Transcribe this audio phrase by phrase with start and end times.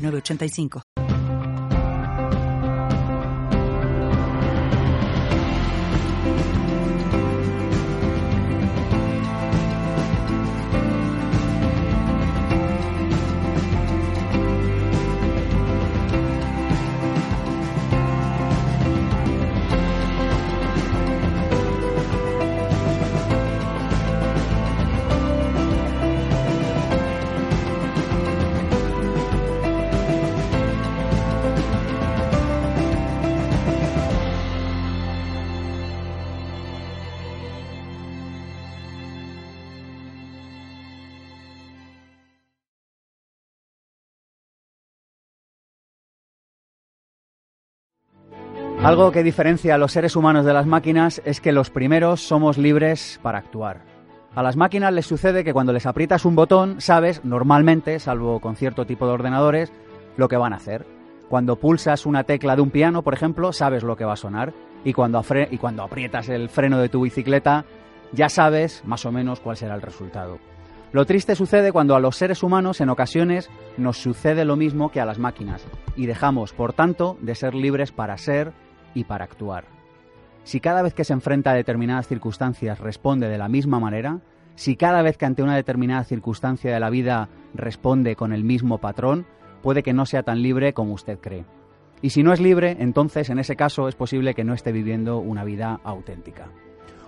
[0.00, 1.09] 985.
[48.82, 52.56] Algo que diferencia a los seres humanos de las máquinas es que los primeros somos
[52.56, 53.82] libres para actuar.
[54.34, 58.56] A las máquinas les sucede que cuando les aprietas un botón, sabes, normalmente, salvo con
[58.56, 59.70] cierto tipo de ordenadores,
[60.16, 60.86] lo que van a hacer.
[61.28, 64.54] Cuando pulsas una tecla de un piano, por ejemplo, sabes lo que va a sonar.
[64.82, 67.66] Y cuando, y cuando aprietas el freno de tu bicicleta,
[68.12, 70.38] ya sabes más o menos cuál será el resultado.
[70.92, 75.00] Lo triste sucede cuando a los seres humanos en ocasiones nos sucede lo mismo que
[75.00, 75.62] a las máquinas
[75.94, 78.52] y dejamos, por tanto, de ser libres para ser,
[78.94, 79.64] y para actuar.
[80.44, 84.20] Si cada vez que se enfrenta a determinadas circunstancias responde de la misma manera,
[84.54, 88.78] si cada vez que ante una determinada circunstancia de la vida responde con el mismo
[88.78, 89.26] patrón,
[89.62, 91.44] puede que no sea tan libre como usted cree.
[92.02, 95.18] Y si no es libre, entonces en ese caso es posible que no esté viviendo
[95.18, 96.48] una vida auténtica.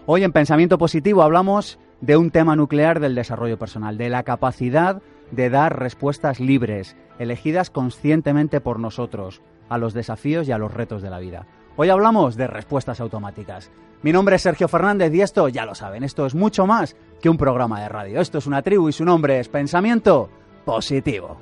[0.05, 5.01] Hoy en Pensamiento Positivo hablamos de un tema nuclear del desarrollo personal, de la capacidad
[5.31, 11.01] de dar respuestas libres, elegidas conscientemente por nosotros, a los desafíos y a los retos
[11.01, 11.47] de la vida.
[11.77, 13.71] Hoy hablamos de respuestas automáticas.
[14.03, 17.31] Mi nombre es Sergio Fernández y esto, ya lo saben, esto es mucho más que
[17.31, 18.21] un programa de radio.
[18.21, 20.29] Esto es una tribu y su nombre es Pensamiento
[20.65, 21.39] Positivo.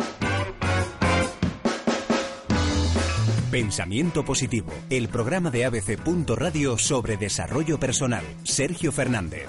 [3.50, 5.98] Pensamiento Positivo, el programa de ABC.
[6.36, 8.22] Radio sobre desarrollo personal.
[8.44, 9.46] Sergio Fernández.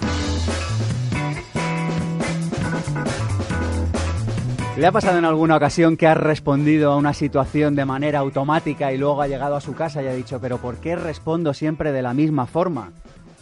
[4.82, 8.92] ¿Le ha pasado en alguna ocasión que ha respondido a una situación de manera automática
[8.92, 11.92] y luego ha llegado a su casa y ha dicho, pero ¿por qué respondo siempre
[11.92, 12.90] de la misma forma?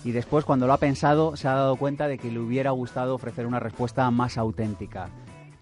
[0.05, 3.15] Y después, cuando lo ha pensado, se ha dado cuenta de que le hubiera gustado
[3.15, 5.09] ofrecer una respuesta más auténtica.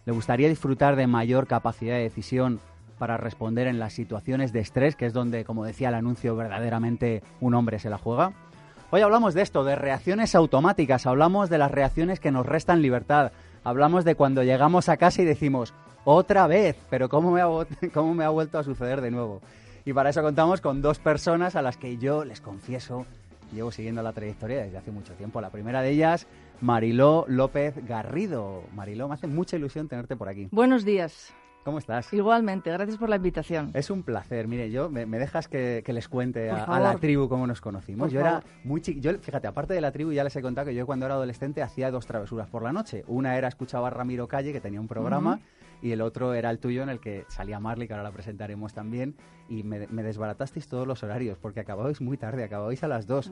[0.04, 2.58] Le gustaría disfrutar de mayor capacidad de decisión
[2.98, 7.22] para responder en las situaciones de estrés, que es donde, como decía el anuncio, verdaderamente
[7.40, 8.32] un hombre se la juega.
[8.90, 13.30] Hoy hablamos de esto, de reacciones automáticas, hablamos de las reacciones que nos restan libertad,
[13.64, 15.74] hablamos de cuando llegamos a casa y decimos,
[16.04, 17.46] otra vez, pero ¿cómo me, ha,
[17.92, 19.40] ¿cómo me ha vuelto a suceder de nuevo?
[19.84, 23.06] Y para eso contamos con dos personas a las que yo, les confieso,
[23.52, 25.40] llevo siguiendo la trayectoria desde hace mucho tiempo.
[25.40, 26.26] La primera de ellas,
[26.60, 28.62] Mariló López Garrido.
[28.74, 30.48] Mariló, me hace mucha ilusión tenerte por aquí.
[30.50, 31.32] Buenos días.
[31.64, 32.12] ¿Cómo estás?
[32.12, 33.70] Igualmente, gracias por la invitación.
[33.74, 34.48] Es un placer.
[34.48, 38.10] Mire, yo me, dejas que, les cuente a, la tribu cómo nos conocimos.
[38.10, 39.12] yo era muy chiquito.
[39.20, 41.90] Fíjate, aparte de la tribu, ya les he contado que yo cuando era adolescente hacía
[41.90, 43.04] dos travesuras por la noche.
[43.06, 45.40] Una era escuchaba a Ramiro Calle, que tenía un programa
[45.82, 48.72] y el otro era el tuyo en el que salía Marley, que ahora la presentaremos
[48.74, 49.14] también,
[49.48, 53.30] y me, desbaratasteis todos los horarios, porque acababais muy tarde, acababais a las 2.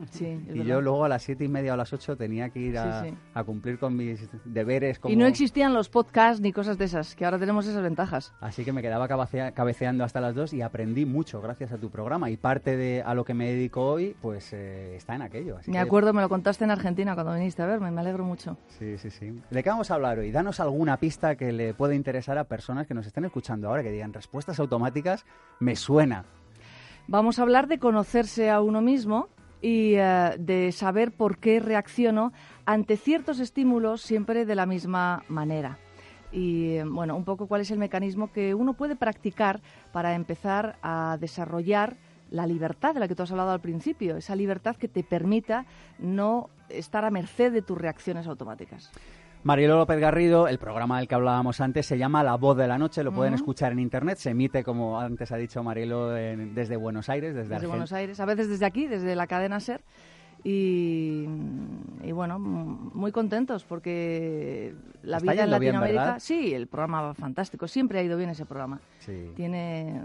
[0.53, 2.77] y yo luego a las siete y media o a las 8 tenía que ir
[2.77, 3.05] a,
[3.45, 4.99] cumplir con mis deberes.
[5.05, 8.33] Y no existían los podcasts ni cosas de esas, que ahora tenemos esas ventajas.
[8.41, 12.29] Así que me quedaba cabeceando hasta las 2 y aprendí mucho gracias a tu programa,
[12.29, 15.57] y parte de a lo que me dedico hoy, pues eh, está en aquello.
[15.67, 18.57] me acuerdo, me lo contaste en Argentina cuando viniste a verme, me alegro mucho.
[18.67, 19.41] Sí, sí, sí.
[19.49, 20.31] ¿De qué vamos a hablar hoy?
[20.31, 23.91] Danos alguna pista que le pueda interesar a personas que nos estén escuchando ahora, que
[23.91, 25.25] digan respuestas automáticas,
[25.59, 26.06] me suena.
[27.07, 29.29] Vamos a hablar de conocerse a uno mismo
[29.61, 32.33] y eh, de saber por qué reacciono
[32.65, 35.79] ante ciertos estímulos siempre de la misma manera.
[36.31, 39.61] Y bueno, un poco cuál es el mecanismo que uno puede practicar
[39.93, 41.95] para empezar a desarrollar
[42.29, 45.65] la libertad de la que tú has hablado al principio, esa libertad que te permita
[45.97, 48.91] no estar a merced de tus reacciones automáticas.
[49.43, 52.77] Mariló López Garrido, el programa del que hablábamos antes se llama La Voz de la
[52.77, 57.07] Noche, lo pueden escuchar en internet, se emite, como antes ha dicho Mariló, desde Buenos
[57.09, 59.81] Aires, desde, desde Buenos Aires, a veces desde aquí, desde la cadena SER.
[60.43, 61.25] Y,
[62.03, 66.19] y bueno, muy contentos porque la Está vida en bien, Latinoamérica.
[66.19, 67.67] sí, el programa va fantástico.
[67.67, 68.79] Siempre ha ido bien ese programa.
[68.99, 69.31] Sí.
[69.35, 70.01] Tiene,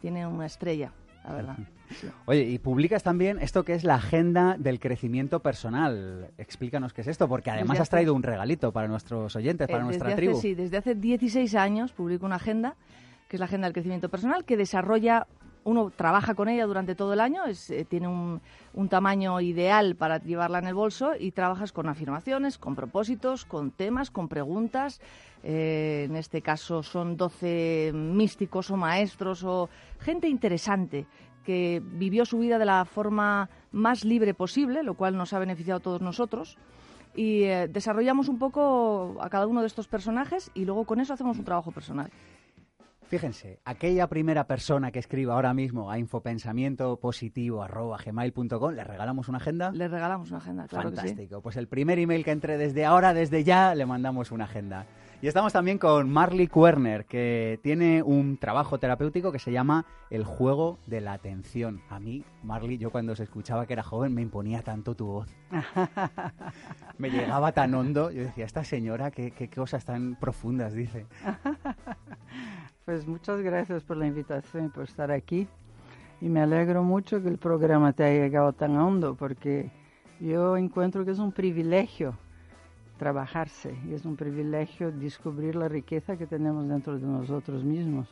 [0.00, 0.92] tiene una estrella,
[1.24, 1.56] la verdad.
[1.92, 2.08] Sí.
[2.26, 6.30] Oye, y publicas también esto que es la agenda del crecimiento personal.
[6.38, 9.66] Explícanos qué es esto, porque además Desde has hace- traído un regalito para nuestros oyentes,
[9.68, 10.32] para Eh, nuestra desde tribu.
[10.38, 12.76] Hace, sí, desde hace 16 años publico una agenda,
[13.28, 15.26] que es la agenda del crecimiento personal, que desarrolla,
[15.64, 18.40] uno trabaja con ella durante todo el año, es, eh, tiene un,
[18.74, 23.70] un tamaño ideal para llevarla en el bolso y trabajas con afirmaciones, con propósitos, con
[23.70, 25.00] temas, con preguntas.
[25.44, 29.68] Eh, en este caso son 12 místicos o maestros o
[30.00, 31.06] gente interesante
[31.44, 35.78] que vivió su vida de la forma más libre posible, lo cual nos ha beneficiado
[35.78, 36.58] a todos nosotros
[37.14, 41.12] y eh, desarrollamos un poco a cada uno de estos personajes y luego con eso
[41.12, 42.10] hacemos un trabajo personal.
[43.06, 49.70] Fíjense, aquella primera persona que escriba ahora mismo a infopensamientopositivo.gmail.com, le regalamos una agenda.
[49.70, 51.08] Le regalamos una agenda, claro que sí.
[51.08, 51.42] Fantástico.
[51.42, 54.86] Pues el primer email que entre desde ahora, desde ya, le mandamos una agenda.
[55.22, 60.24] Y estamos también con Marley Kuerner, que tiene un trabajo terapéutico que se llama El
[60.24, 61.80] juego de la atención.
[61.90, 65.28] A mí, Marley, yo cuando se escuchaba que era joven, me imponía tanto tu voz.
[66.98, 68.10] me llegaba tan hondo.
[68.10, 71.06] Yo decía, esta señora, qué, qué cosas tan profundas dice.
[72.84, 75.46] Pues muchas gracias por la invitación y por estar aquí.
[76.20, 79.70] Y me alegro mucho que el programa te haya llegado tan hondo, porque
[80.18, 82.18] yo encuentro que es un privilegio
[83.02, 88.06] trabajarse y es un privilegio descubrir la riqueza que tenemos dentro de nosotros mismos.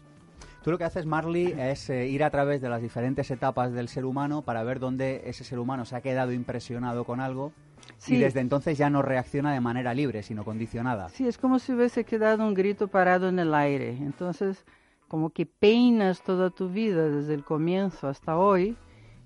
[0.64, 3.86] Tú lo que haces, Marley, es eh, ir a través de las diferentes etapas del
[3.86, 7.52] ser humano para ver dónde ese ser humano se ha quedado impresionado con algo
[7.98, 8.18] y Sí.
[8.18, 11.08] desde entonces ya no reacciona de manera libre, sino condicionada.
[11.10, 13.90] Sí, es como si hubiese quedado un grito parado en el aire.
[13.96, 14.64] Entonces,
[15.06, 18.76] como que peinas toda tu vida desde el comienzo hasta hoy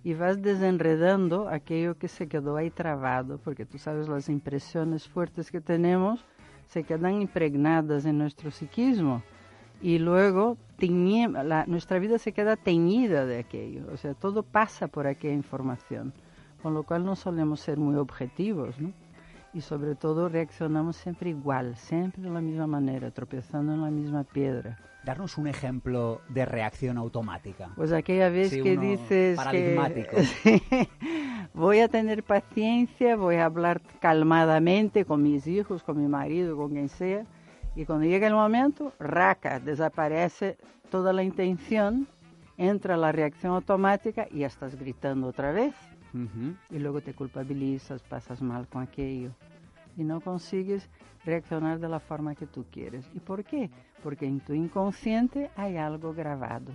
[0.04, 5.50] y vas desenredando aquello que se quedó ahí trabado, porque tú sabes, las impresiones fuertes
[5.50, 6.24] que tenemos
[6.66, 9.22] se quedan impregnadas en nuestro psiquismo
[9.82, 15.06] y luego la- nuestra vida se queda teñida de aquello, o sea, todo pasa por
[15.06, 16.12] aquella información,
[16.62, 18.92] con lo cual no solemos ser muy objetivos, ¿no?
[19.54, 24.24] y sobre todo reaccionamos siempre igual, siempre de la misma manera, tropezando en la misma
[24.24, 24.76] piedra.
[25.04, 27.70] Darnos un ejemplo de reacción automática.
[27.76, 30.16] Pues aquella vez Sí, que dices paradigmático.
[30.16, 30.62] que Sí,
[31.52, 36.70] voy a tener paciencia, voy a hablar calmadamente con mis hijos, con mi marido, con
[36.70, 37.24] quien sea,
[37.76, 40.56] y cuando llega el momento, raca, desaparece
[40.90, 42.06] toda la intención,
[42.56, 45.74] entra la reacción automática y ya estás gritando otra vez.
[46.14, 46.54] Ujú.
[46.70, 49.32] y luego te culpabilizas, pasas mal con aquello
[49.96, 50.88] y no consigues
[51.24, 53.08] reaccionar de la forma que tú quieres.
[53.14, 53.70] ¿Y por qué?
[54.02, 56.72] Porque en tu inconsciente hay algo grabado.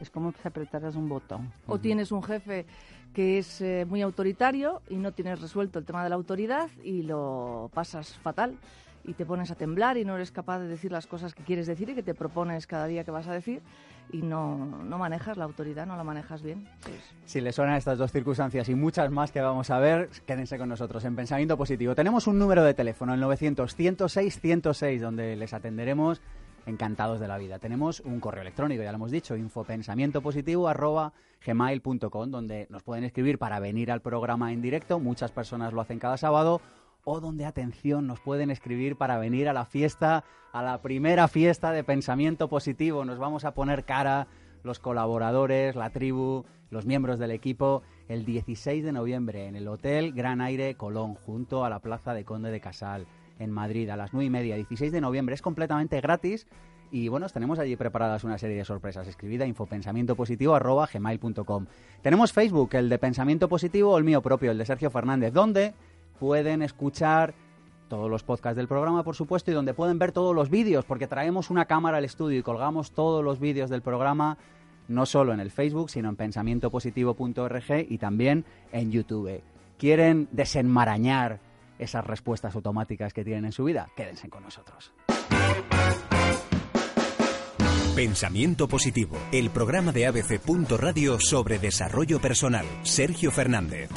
[0.00, 1.52] Es como si apretaras un botón.
[1.66, 2.66] O tienes un jefe
[3.12, 7.02] que es eh, muy autoritario y no tienes resuelto el tema de la autoridad y
[7.02, 8.58] lo pasas fatal
[9.04, 11.66] y te pones a temblar y no eres capaz de decir las cosas que quieres
[11.66, 13.62] decir y que te propones cada día que vas a decir
[14.10, 16.68] y no, no manejas la autoridad, no la manejas bien.
[16.82, 20.58] Pues, Si les suenan estas dos circunstancias y muchas más que vamos a ver, quédense
[20.58, 21.94] con nosotros en Pensamiento Positivo.
[21.94, 26.20] Tenemos un número de teléfono, el 900-106-106, donde les atenderemos
[26.66, 27.58] encantados de la vida.
[27.58, 33.92] Tenemos un correo electrónico, ya lo hemos dicho, infopensamientopositivo.gmail.com, donde nos pueden escribir para venir
[33.92, 34.98] al programa en directo.
[34.98, 36.60] Muchas personas lo hacen cada sábado.
[37.04, 41.70] O donde, atención, nos pueden escribir para venir a la fiesta, a la primera fiesta
[41.70, 43.04] de Pensamiento Positivo.
[43.04, 44.26] Nos vamos a poner cara
[44.62, 50.12] los colaboradores, la tribu, los miembros del equipo, el 16 de noviembre en el Hotel
[50.12, 53.06] Gran Aire Colón, junto a la Plaza de Conde de Casal,
[53.38, 54.56] en Madrid, a las 9 y media.
[54.56, 56.46] 16 de noviembre, es completamente gratis.
[56.90, 59.06] Y bueno, os tenemos allí preparadas una serie de sorpresas.
[59.08, 61.66] Escribid a infopensamientopositivo.gmail.com.
[62.02, 65.74] Tenemos Facebook, el de Pensamiento Positivo, o el mío propio, el de Sergio Fernández, donde
[66.18, 67.34] pueden escuchar
[67.88, 71.06] todos los podcasts del programa, por supuesto, y donde pueden ver todos los vídeos, porque
[71.06, 74.38] traemos una cámara al estudio y colgamos todos los vídeos del programa,
[74.88, 79.42] no solo en el Facebook, sino en pensamientopositivo.org y también en YouTube.
[79.78, 81.40] ¿Quieren desenmarañar
[81.78, 83.88] esas respuestas automáticas que tienen en su vida?
[83.96, 84.92] Quédense con nosotros.
[87.94, 90.40] Pensamiento Positivo, el programa de ABC.
[90.78, 92.66] Radio sobre desarrollo personal.
[92.82, 93.88] Sergio Fernández.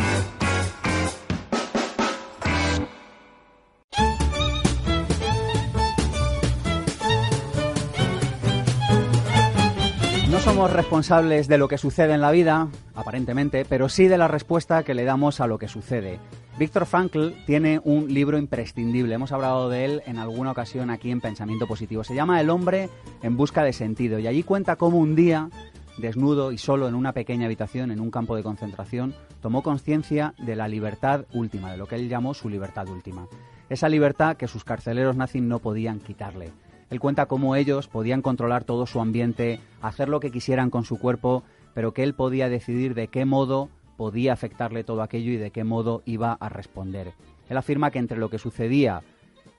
[10.58, 14.82] Somos responsables de lo que sucede en la vida, aparentemente, pero sí de la respuesta
[14.82, 16.18] que le damos a lo que sucede.
[16.58, 21.22] Víctor Frankl tiene un libro imprescindible, hemos hablado de él en alguna ocasión aquí en
[21.22, 22.04] Pensamiento Positivo.
[22.04, 22.90] Se llama El hombre
[23.22, 25.52] en busca de sentido y allí cuenta cómo un día
[26.00, 30.56] desnudo y solo en una pequeña habitación, en un campo de concentración, tomó conciencia de
[30.56, 33.28] la libertad última, de lo que él llamó su libertad última.
[33.70, 36.50] Esa libertad que sus carceleros nazis no podían quitarle.
[36.90, 41.00] Él cuenta cómo ellos podían controlar todo su ambiente, hacer lo que quisieran con su
[41.00, 45.52] cuerpo, pero que él podía decidir de qué modo podía afectarle todo aquello y de
[45.52, 47.14] qué modo iba a responder.
[47.50, 49.02] Él afirma que entre lo que sucedía,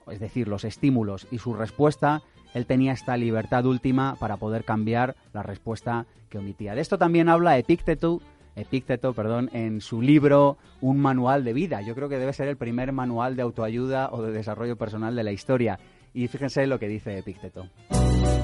[0.09, 5.15] es decir, los estímulos y su respuesta, él tenía esta libertad última para poder cambiar
[5.33, 6.73] la respuesta que omitía.
[6.73, 8.21] De esto también habla Epícteto,
[8.55, 11.81] Epícteto, perdón, en su libro Un manual de vida.
[11.81, 15.23] Yo creo que debe ser el primer manual de autoayuda o de desarrollo personal de
[15.23, 15.79] la historia.
[16.13, 17.69] Y fíjense lo que dice Epícteto.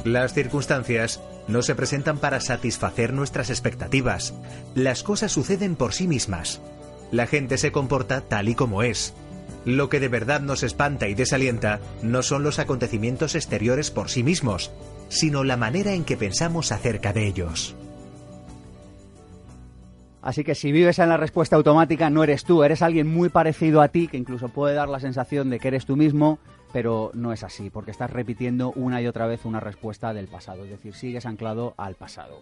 [0.04, 4.34] Las circunstancias no se presentan para satisfacer nuestras expectativas.
[4.76, 6.62] Las cosas suceden por sí mismas.
[7.12, 9.14] La gente se comporta tal y como es.
[9.66, 14.22] Lo que de verdad nos espanta y desalienta no son los acontecimientos exteriores por sí
[14.22, 14.72] mismos,
[15.10, 17.76] sino la manera en que pensamos acerca de ellos.
[20.22, 23.82] Así que si vives en la respuesta automática, no eres tú, eres alguien muy parecido
[23.82, 26.40] a ti, que incluso puede dar la sensación de que eres tú mismo,
[26.76, 30.66] pero no es así, porque estás repitiendo una y otra vez una respuesta del pasado,
[30.66, 32.42] es decir, sigues anclado al pasado.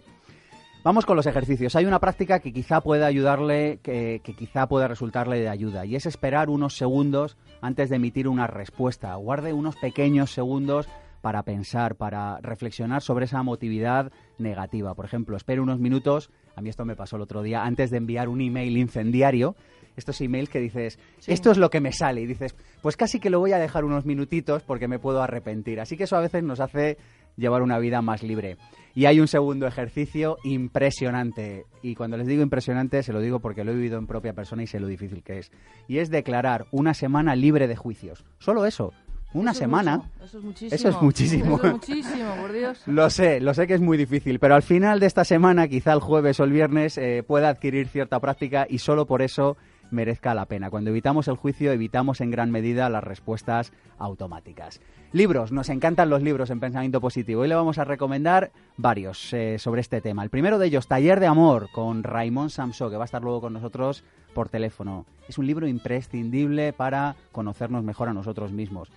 [0.83, 1.75] Vamos con los ejercicios.
[1.75, 6.07] Hay una práctica que quizá pueda ayudarle, que, quizá pueda resultarle de ayuda, y es
[6.07, 9.13] esperar unos segundos antes de emitir una respuesta.
[9.13, 10.89] Guarde unos pequeños segundos
[11.21, 14.95] para pensar, para reflexionar sobre esa motividad negativa.
[14.95, 17.97] Por ejemplo, espere unos minutos, a mí esto me pasó el otro día, antes de
[17.97, 19.55] enviar un email incendiario,
[19.95, 23.29] estos emails que dices, esto es lo que me sale, y dices, pues casi que
[23.29, 25.79] lo voy a dejar unos minutitos porque me puedo arrepentir.
[25.79, 26.97] Así que eso a veces nos hace
[27.37, 28.57] llevar una vida más libre.
[28.95, 31.65] Y hay un segundo ejercicio impresionante.
[31.81, 34.63] Y cuando les digo impresionante, se lo digo porque lo he vivido en propia persona
[34.63, 35.51] y sé lo difícil que es.
[35.87, 38.23] Y es declarar una semana libre de juicios.
[38.37, 38.93] Solo eso.
[39.33, 40.11] Una semana.
[40.23, 40.75] eso es muchísimo.
[40.75, 41.55] Eso es muchísimo.
[41.55, 42.83] Eso es muchísimo, por Dios.
[42.85, 45.93] lo sé, lo sé que es muy difícil, pero al final de esta semana, quizá
[45.93, 49.57] el jueves o el viernes, eh, pueda adquirir cierta práctica y solo por eso
[49.93, 50.69] merezca la pena.
[50.69, 54.81] Cuando evitamos el juicio, evitamos en gran medida las respuestas automáticas.
[55.13, 57.41] Libros, nos encantan los libros en pensamiento positivo.
[57.41, 60.23] Hoy le vamos a recomendar varios eh, sobre este tema.
[60.23, 63.39] El primero de ellos, Taller de Amor, con Raymond Samso, que va a estar luego
[63.39, 65.05] con nosotros por teléfono.
[65.29, 68.89] Es un libro imprescindible para conocernos mejor a nosotros mismos.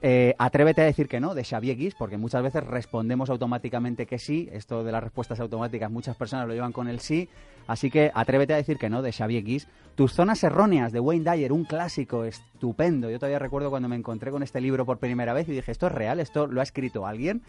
[0.00, 4.18] Eh, atrévete a decir que no, de Xavier Guis, porque muchas veces respondemos automáticamente que
[4.18, 4.48] sí.
[4.52, 7.28] Esto de las respuestas automáticas, muchas personas lo llevan con el sí.
[7.66, 9.66] Así que atrévete a decir que no, de Xavier Guis.
[9.96, 13.10] Tus zonas erróneas, de Wayne Dyer, un clásico estupendo.
[13.10, 15.88] Yo todavía recuerdo cuando me encontré con este libro por primera vez y dije, ¿esto
[15.88, 16.20] es real?
[16.20, 17.42] ¿Esto lo ha escrito alguien?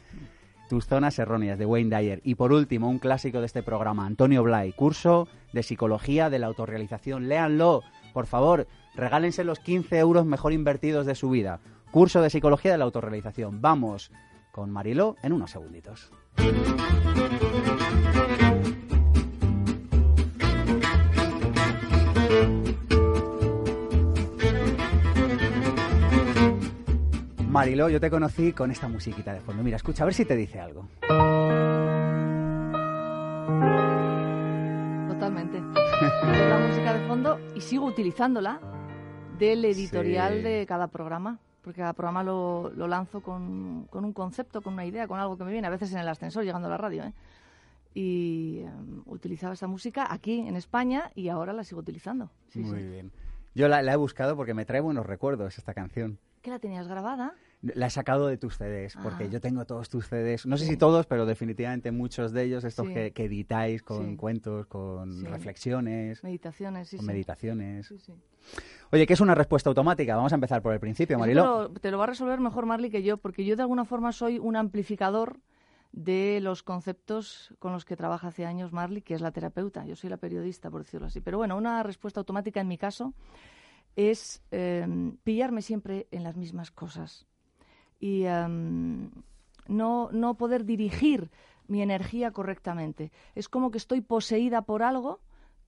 [0.69, 2.21] Tus zonas erróneas, de Wayne Dyer.
[2.23, 6.47] Y por último, un clásico de este programa, Antonio Blay, curso de psicología de la
[6.47, 7.27] autorrealización.
[7.27, 8.67] Léanlo, por favor.
[8.95, 11.59] Regálense los 15 euros mejor invertidos de su vida
[11.91, 13.61] curso de psicología de la autorrealización.
[13.61, 14.11] Vamos
[14.51, 16.11] con Mariló en unos segunditos.
[27.47, 29.63] Mariló, yo te conocí con esta musiquita de fondo.
[29.63, 30.87] Mira, escucha, a ver si te dice algo.
[35.09, 35.59] Totalmente.
[36.49, 38.61] la música de fondo y sigo utilizándola
[39.39, 44.61] del editorial de cada programa porque cada programa lo, lo lanzo con, con, un concepto,
[44.61, 46.71] con una idea, con algo que me viene, a veces en el ascensor llegando a
[46.71, 47.03] la radio.
[47.03, 47.13] ¿eh?
[47.93, 52.29] Y em, utilizaba esa música aquí en España y ahora la sigo utilizando.
[52.55, 53.11] Muy bien.
[53.55, 56.19] Yo la, la, he buscado porque me trae buenos recuerdos esta canción.
[56.41, 57.33] ¿Que la tenías grabada?
[57.61, 59.27] La he sacado de tus CDs, porque ah.
[59.27, 62.87] yo tengo todos tus CDs, no sé si todos, pero definitivamente muchos de ellos, estos
[62.87, 66.23] que, que, editáis con cuentos, con reflexiones.
[66.23, 66.95] Meditaciones, sí.
[66.95, 67.93] Con meditaciones.
[68.91, 70.15] Oye, ¿qué es una respuesta automática?
[70.15, 71.69] Vamos a empezar por el principio, Marilo.
[71.81, 74.39] Te lo, va a resolver mejor Marley que yo, porque yo de alguna forma soy
[74.39, 75.41] un amplificador
[75.91, 79.85] de los conceptos con los que trabaja hace años Marley, que es la terapeuta.
[79.85, 81.19] Yo soy la periodista, por decirlo así.
[81.19, 83.13] Pero bueno, una respuesta automática en mi caso
[83.95, 87.27] es em, pillarme siempre en las mismas cosas
[87.99, 89.09] y em,
[89.67, 91.29] no, no poder dirigir
[91.67, 93.11] mi energía correctamente.
[93.35, 95.19] Es como que estoy poseída por algo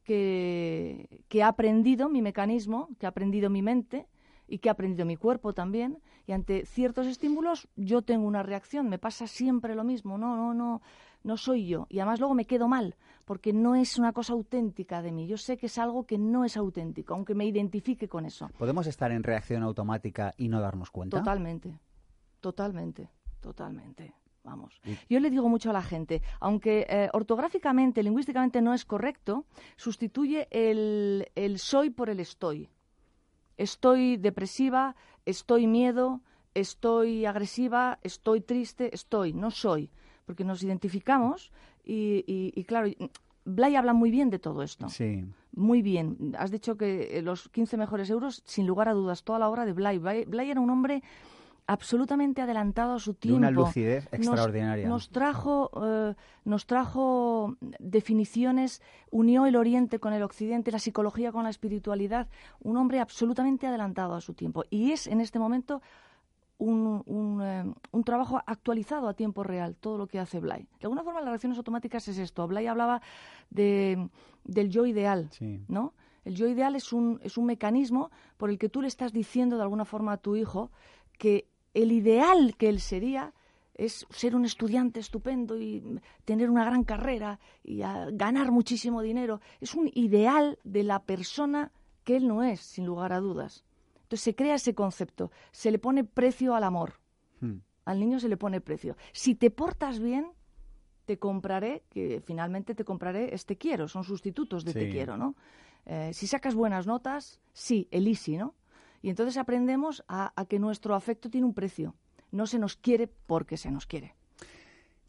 [0.04, 4.08] que, que ha aprendido mi mecanismo, que ha aprendido mi mente
[4.48, 6.00] y que ha aprendido mi cuerpo también.
[6.28, 10.18] Y ante ciertos estímulos yo tengo una reacción, me pasa siempre lo mismo.
[10.18, 10.82] No, no, no,
[11.24, 11.86] no soy yo.
[11.90, 12.96] Y además luego me quedo mal,
[13.26, 15.28] porque no es una cosa auténtica de mí.
[15.28, 18.50] Yo sé que es algo que no es auténtico, aunque me identifique con eso.
[18.58, 21.20] ¿Podemos estar en reacción automática y no darnos cuenta?
[21.20, 21.78] Totalmente.
[22.42, 24.14] Totalmente, totalmente.
[24.44, 24.82] Vamos.
[25.08, 29.46] Yo le digo mucho a la gente, aunque eh, ortográficamente, lingüísticamente no es correcto,
[29.76, 32.68] sustituye el, el soy por el estoy.
[33.58, 34.96] Estoy depresiva,
[35.26, 36.22] estoy miedo,
[36.56, 39.92] estoy agresiva, estoy triste, estoy, no soy.
[40.26, 41.52] porque nos identificamos
[41.84, 42.90] y, y, claro,
[43.46, 44.88] Blay habla muy bien de todo esto.
[44.90, 45.26] Sí.
[45.54, 46.34] Muy bien.
[46.38, 49.74] Has dicho que los 15 mejores euros, sin lugar a dudas, toda la obra de
[49.74, 49.98] Blay.
[49.98, 51.04] Blay, era un hombre
[51.72, 53.38] absolutamente adelantado a su tiempo.
[53.38, 54.90] una lucidez extraordinaria.
[54.90, 61.46] Nos, trajo, eh, nos trajo definiciones, unió el Oriente con el Occidente, la psicología con
[61.46, 62.28] la espiritualidad.
[62.60, 64.66] Un hombre absolutamente adelantado a su tiempo.
[64.70, 65.82] Y es en este momento
[66.58, 70.64] un, eh, un, trabajo actualizado a tiempo real, todo lo que hace Blay.
[70.64, 72.46] De alguna forma, las reacciones automáticas es esto.
[72.50, 73.02] Blay hablaba
[73.50, 74.10] de,
[74.44, 75.30] del yo ideal,
[75.70, 75.94] ¿no?
[76.26, 79.56] El yo ideal es un, es un mecanismo por el que tú le estás diciendo
[79.56, 80.70] de alguna forma a tu hijo
[81.18, 83.34] que el ideal que él sería
[83.74, 89.42] es ser un estudiante estupendo y tener una gran carrera y ganar muchísimo dinero.
[89.60, 91.72] Es un ideal de la persona
[92.04, 93.64] que él no es, sin lugar a dudas.
[94.04, 97.00] Entonces se crea ese concepto, se le pone precio al amor.
[97.40, 97.60] Hmm.
[97.86, 98.98] Al niño se le pone precio.
[99.14, 100.28] Si te portas bien,
[101.06, 105.36] te compraré, que finalmente te compraré este quiero, son sustitutos de te quiero, ¿no?
[105.86, 108.54] Eh, si sacas buenas notas, sí, el easy, ¿no?
[109.02, 111.96] Y entonces aprendemos a que nuestro afecto tiene un precio.
[112.32, 114.16] No se nos quiere porque se nos quiere.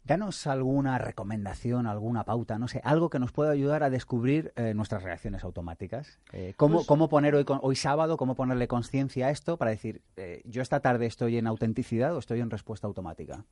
[0.05, 4.73] Danos alguna recomendación, alguna pauta, no sé, algo que nos pueda ayudar a descubrir eh,
[4.73, 6.19] nuestras reacciones automáticas.
[6.33, 10.41] Eh, ¿cómo, pues poner hoy, hoy sábado, cómo ponerle conciencia a esto para decir, eh,
[10.43, 13.45] yo esta tarde estoy en autenticidad o estoy en respuesta automática?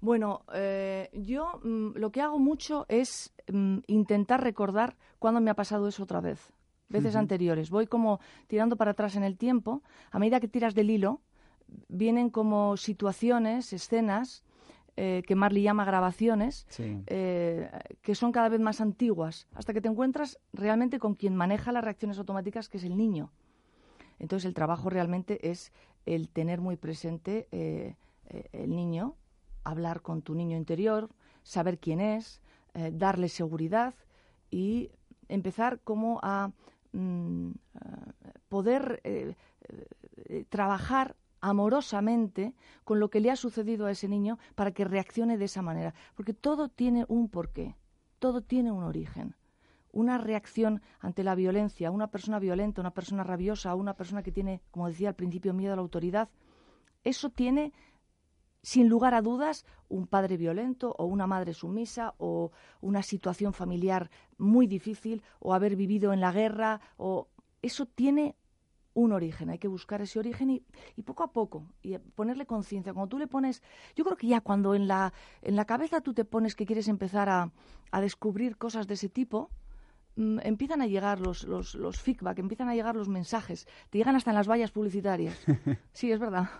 [0.00, 0.42] Bueno,
[1.12, 6.02] yo mm, lo que hago mucho es mm, intentar recordar cuándo me ha pasado eso
[6.02, 6.50] otra vez,
[6.92, 7.70] veces anteriores.
[7.70, 9.82] Voy como tirando para atrás en el tiempo.
[10.10, 11.20] A medida que tiras del hilo,
[11.88, 14.44] vienen como situaciones, escenas
[14.96, 17.70] eh, que Marley llama grabaciones, eh,
[18.02, 21.82] que son cada vez más antiguas, hasta que te encuentras realmente con quien maneja las
[21.82, 23.32] reacciones automáticas, que es el niño.
[24.18, 25.72] Entonces el trabajo realmente es
[26.04, 27.96] el tener muy presente eh,
[28.52, 29.16] el niño,
[29.64, 31.08] hablar con tu niño interior,
[31.42, 32.42] saber quién es,
[32.92, 33.94] darle seguridad
[34.50, 34.90] y
[35.28, 36.52] empezar como a
[36.92, 37.50] mm,
[38.48, 39.02] poder
[40.48, 45.44] trabajar amorosamente con lo que le ha sucedido a ese niño para que reaccione de
[45.44, 45.92] esa manera.
[46.14, 47.76] Porque todo tiene un porqué,
[48.18, 49.34] todo tiene un origen.
[49.92, 54.62] Una reacción ante la violencia, una persona violenta, una persona rabiosa, una persona que tiene,
[54.70, 56.30] como decía al principio, miedo a la autoridad,
[57.04, 57.72] eso tiene,
[58.62, 64.10] sin lugar a dudas, un padre violento o una madre sumisa o una situación familiar
[64.38, 67.28] muy difícil o haber vivido en la guerra o
[67.60, 68.36] eso tiene
[68.94, 72.92] un origen, hay que buscar ese origen y, poco a poco, y ponerle conciencia.
[72.92, 73.62] Cuando tú le pones,
[73.96, 76.88] yo creo que ya cuando en la, en la cabeza tú te pones que quieres
[76.88, 77.52] empezar a,
[77.90, 79.50] a descubrir cosas de ese tipo,
[80.16, 84.16] mm, empiezan a llegar los, los, los feedback, empiezan a llegar los mensajes, te llegan
[84.16, 85.38] hasta en las vallas publicitarias.
[85.92, 86.50] Sí, es verdad.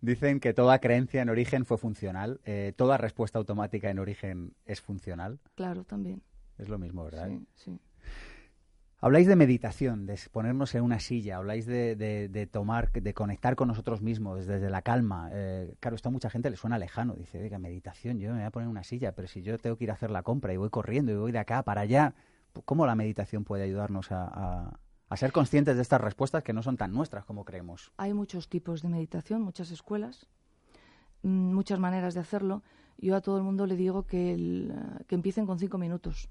[0.00, 4.80] Dicen que toda creencia en origen fue funcional, eh, toda respuesta automática en origen es
[4.80, 5.38] funcional.
[5.54, 6.22] Claro, también.
[6.58, 7.28] Es lo mismo, ¿verdad?
[7.28, 7.80] Sí, sí.
[9.02, 14.02] Habláis de meditación, de ponernos en una silla, habláis de, tomar, de conectar con nosotros
[14.02, 15.30] mismos desde la calma.
[15.32, 17.14] Eh, claro, esto a mucha gente le suena lejano.
[17.14, 19.76] Dice, oiga, meditación, yo me voy a poner en una silla, pero si yo tengo
[19.76, 22.14] que ir a hacer la compra y voy corriendo y voy de acá para allá,
[22.66, 24.78] ¿cómo la meditación puede ayudarnos a,
[25.16, 27.92] ser conscientes de estas respuestas que no son tan nuestras como creemos?
[27.96, 30.26] Hay muchos tipos de meditación, muchas escuelas,
[31.22, 32.62] mm, muchas maneras de hacerlo.
[32.98, 34.70] Yo a todo el mundo le digo que,
[35.06, 36.28] que empiecen con cinco minutos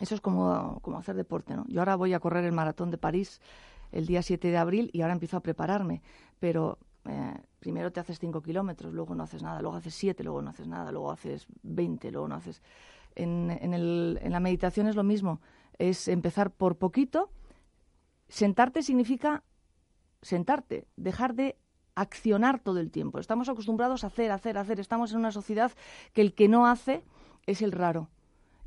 [0.00, 1.64] eso es como, como hacer deporte, ¿no?
[1.68, 3.40] Yo ahora voy a correr el maratón de París
[3.90, 6.02] el día 7 de abril y ahora empiezo a prepararme,
[6.40, 10.40] pero eh, primero te haces 5 kilómetros, luego no haces nada, luego haces 7, luego
[10.40, 12.62] no haces nada, luego haces 20, luego no haces...
[13.14, 15.42] En, en la meditación es lo mismo,
[15.78, 17.28] es empezar por poquito.
[18.32, 19.42] Sentarte significa
[20.22, 21.58] sentarte, dejar de
[21.94, 23.18] accionar todo el tiempo.
[23.18, 24.80] Estamos acostumbrados a hacer, hacer, hacer.
[24.80, 25.70] Estamos en una sociedad
[26.14, 27.04] que el que no hace
[27.44, 28.08] es el raro.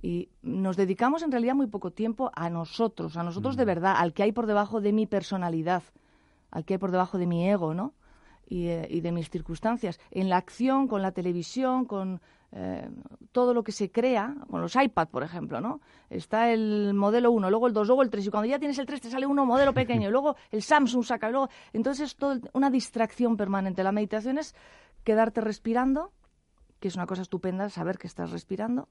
[0.03, 3.65] Y nos dedicamos en realidad muy poco tiempo a nosotros, a nosotros de mm.
[3.65, 5.81] verdad, al que hay por debajo de mi personalidad,
[6.51, 7.95] al que hay por debajo de mi ego, ¿no?
[8.47, 9.99] Y, eh, de mis circunstancias.
[10.11, 12.21] En la acción, con la televisión, con
[12.51, 12.89] eh,
[13.31, 15.81] todo lo que se crea, con los iPad, por ejemplo, ¿no?
[16.09, 18.85] Está el modelo 1, luego el 2, luego el 3, y cuando ya tienes el
[18.85, 21.49] 3 te sale uno modelo pequeño, y luego el Samsung saca, luego...
[21.73, 23.83] Entonces es todo una distracción permanente.
[23.83, 24.55] La meditación es
[25.03, 26.11] quedarte respirando,
[26.79, 28.87] que es una cosa estupenda saber que estás respirando,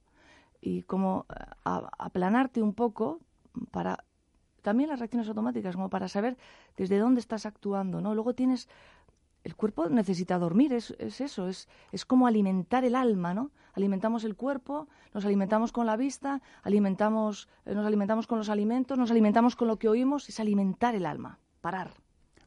[0.60, 3.20] y como eh, aplanarte un poco
[3.70, 4.04] para
[4.64, 6.38] también las reacciones automáticas, como para saber
[6.76, 8.14] desde dónde estás actuando, ¿no?
[8.14, 8.68] Luego tienes
[9.44, 13.50] el cuerpo necesita dormir, es, es eso, es, es como alimentar el alma, ¿no?
[13.74, 18.96] Alimentamos el cuerpo, nos alimentamos con la vista, alimentamos, eh, nos alimentamos con los alimentos,
[18.98, 21.92] nos alimentamos con lo que oímos, es alimentar el alma, parar.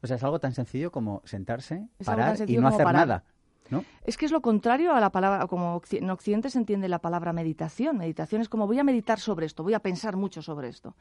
[0.02, 3.24] O sea, es algo tan sencillo como sentarse, parar y no hacer nada.
[3.70, 3.84] ¿no?
[4.04, 7.32] Es que es lo contrario a la palabra, como en Occidente se entiende la palabra
[7.32, 7.98] meditación.
[7.98, 10.96] Meditación es como voy a meditar sobre esto, voy a pensar mucho sobre esto.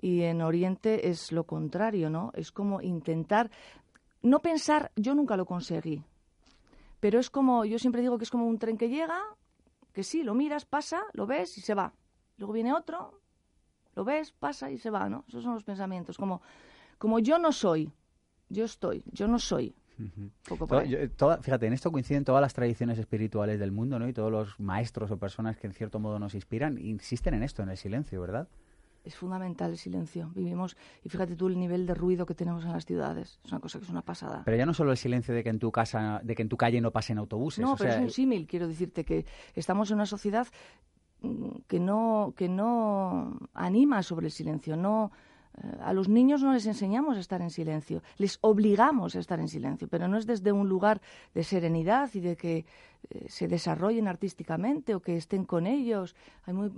[0.00, 2.32] Y en Oriente es lo contrario, ¿no?
[2.34, 3.50] Es como intentar
[4.22, 6.02] no pensar, yo nunca lo conseguí.
[7.00, 9.20] Pero es como, yo siempre digo que es como un tren que llega,
[9.92, 11.92] que sí, lo miras, pasa, lo ves y se va.
[12.38, 13.20] Luego viene otro,
[13.94, 15.24] lo ves, pasa y se va, ¿no?
[15.28, 16.16] Esos son los pensamientos.
[16.16, 16.40] Como,
[16.98, 17.92] como yo no soy,
[18.48, 19.74] yo estoy, yo no soy.
[21.42, 24.08] fíjate, en esto coinciden todas las tradiciones espirituales del mundo, ¿no?
[24.08, 27.62] Y todos los maestros o personas que en cierto modo nos inspiran insisten en esto,
[27.62, 28.48] en el silencio, ¿verdad?
[29.04, 30.30] Es fundamental el silencio.
[30.34, 33.40] Vivimos, y fíjate tú el nivel de ruido que tenemos en las ciudades.
[33.44, 34.42] Es una cosa que es una pasada.
[34.44, 36.56] Pero ya no solo el silencio de que en tu casa, de que en tu
[36.56, 37.62] calle no pasen autobuses.
[37.62, 40.46] No, pero es un símil, quiero decirte que estamos en una sociedad
[41.20, 45.10] mm, que no, que no anima sobre el silencio, no
[45.60, 49.40] eh, a los niños no les enseñamos a estar en silencio, les obligamos a estar
[49.40, 51.00] en silencio, pero no es desde un lugar
[51.34, 52.64] de serenidad y de que
[53.10, 56.14] eh, se desarrollen artísticamente o que estén con ellos.
[56.46, 56.70] Hay muy,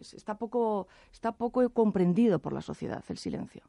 [0.00, 3.62] está poco, está poco comprendido por la sociedad el silencio.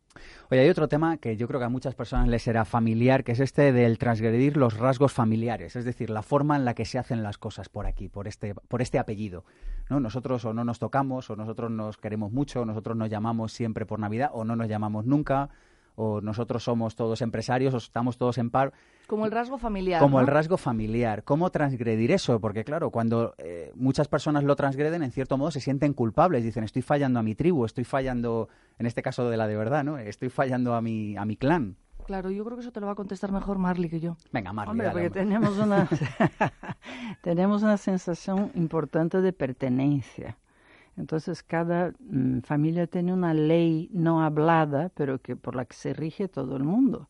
[0.50, 3.32] Oye, hay otro tema que yo creo que a muchas personas les será familiar, que
[3.34, 6.98] es este del transgredir los rasgos familiares, es decir, la forma en la que se
[6.98, 9.44] hacen las cosas por aquí, por este, por este apellido.
[9.90, 10.00] ¿no?
[10.00, 13.86] Nosotros o no nos tocamos, o nosotros nos queremos mucho, o nosotros nos llamamos siempre
[13.86, 15.50] por Navidad, o no nos llamamos nunca,
[15.96, 18.74] o nosotros somos todos empresarios, o estamos todos en par.
[19.10, 20.00] Como el rasgo familiar.
[20.00, 21.24] Como el rasgo familiar.
[21.24, 22.40] ¿Cómo transgredir eso?
[22.40, 26.44] Porque claro, cuando eh, muchas personas lo transgreden, en cierto modo se sienten culpables.
[26.44, 29.84] Dicen, estoy fallando a mi tribu, estoy fallando, en este caso de la de verdad,
[29.84, 29.98] ¿no?
[29.98, 31.76] Estoy fallando a mi, a mi clan.
[32.06, 34.16] Claro, yo creo que eso te lo va a contestar mejor Marley que yo.
[34.32, 34.74] Venga, Marley.
[34.74, 35.90] Hombre, porque tenemos una,
[37.24, 40.38] tenemos una sensación importante de pertenencia.
[40.98, 45.94] Entonces cada mm, familia tiene una ley no hablada, pero que por la que se
[45.94, 47.10] rige todo el mundo.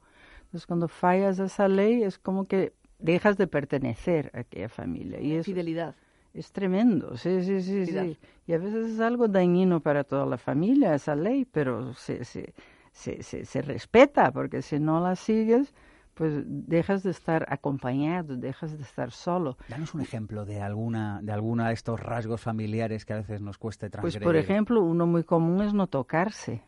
[0.50, 5.22] Entonces cuando fallas esa ley es como que dejas de pertenecer a aquella familia.
[5.22, 5.94] Y es, Fidelidad.
[6.34, 8.18] Es tremendo, sí, sí, sí, sí.
[8.48, 12.54] Y a veces es algo dañino para toda la familia esa ley, pero se, se,
[12.92, 15.74] se, se respeta, porque si no la sigues,
[16.16, 19.56] pues dejas de estar acompañado, dejas de estar solo.
[19.68, 23.60] Danos un ejemplo de alguna de alguna de estos rasgos familiares que a veces nos
[23.60, 24.20] cueste transgredir.
[24.20, 26.64] Pues por ejemplo, uno muy común es no tocarse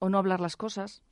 [0.00, 1.02] o no hablar las cosas.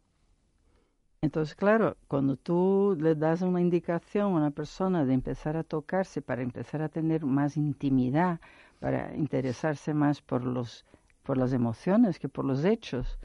[1.27, 6.23] Entonces, claro, cuando tú le das una indicación a una persona de empezar a tocarse
[6.23, 8.39] para empezar a tener más intimidad,
[8.79, 10.85] para interesarse más por los
[11.25, 13.19] por las emociones que por los hechos,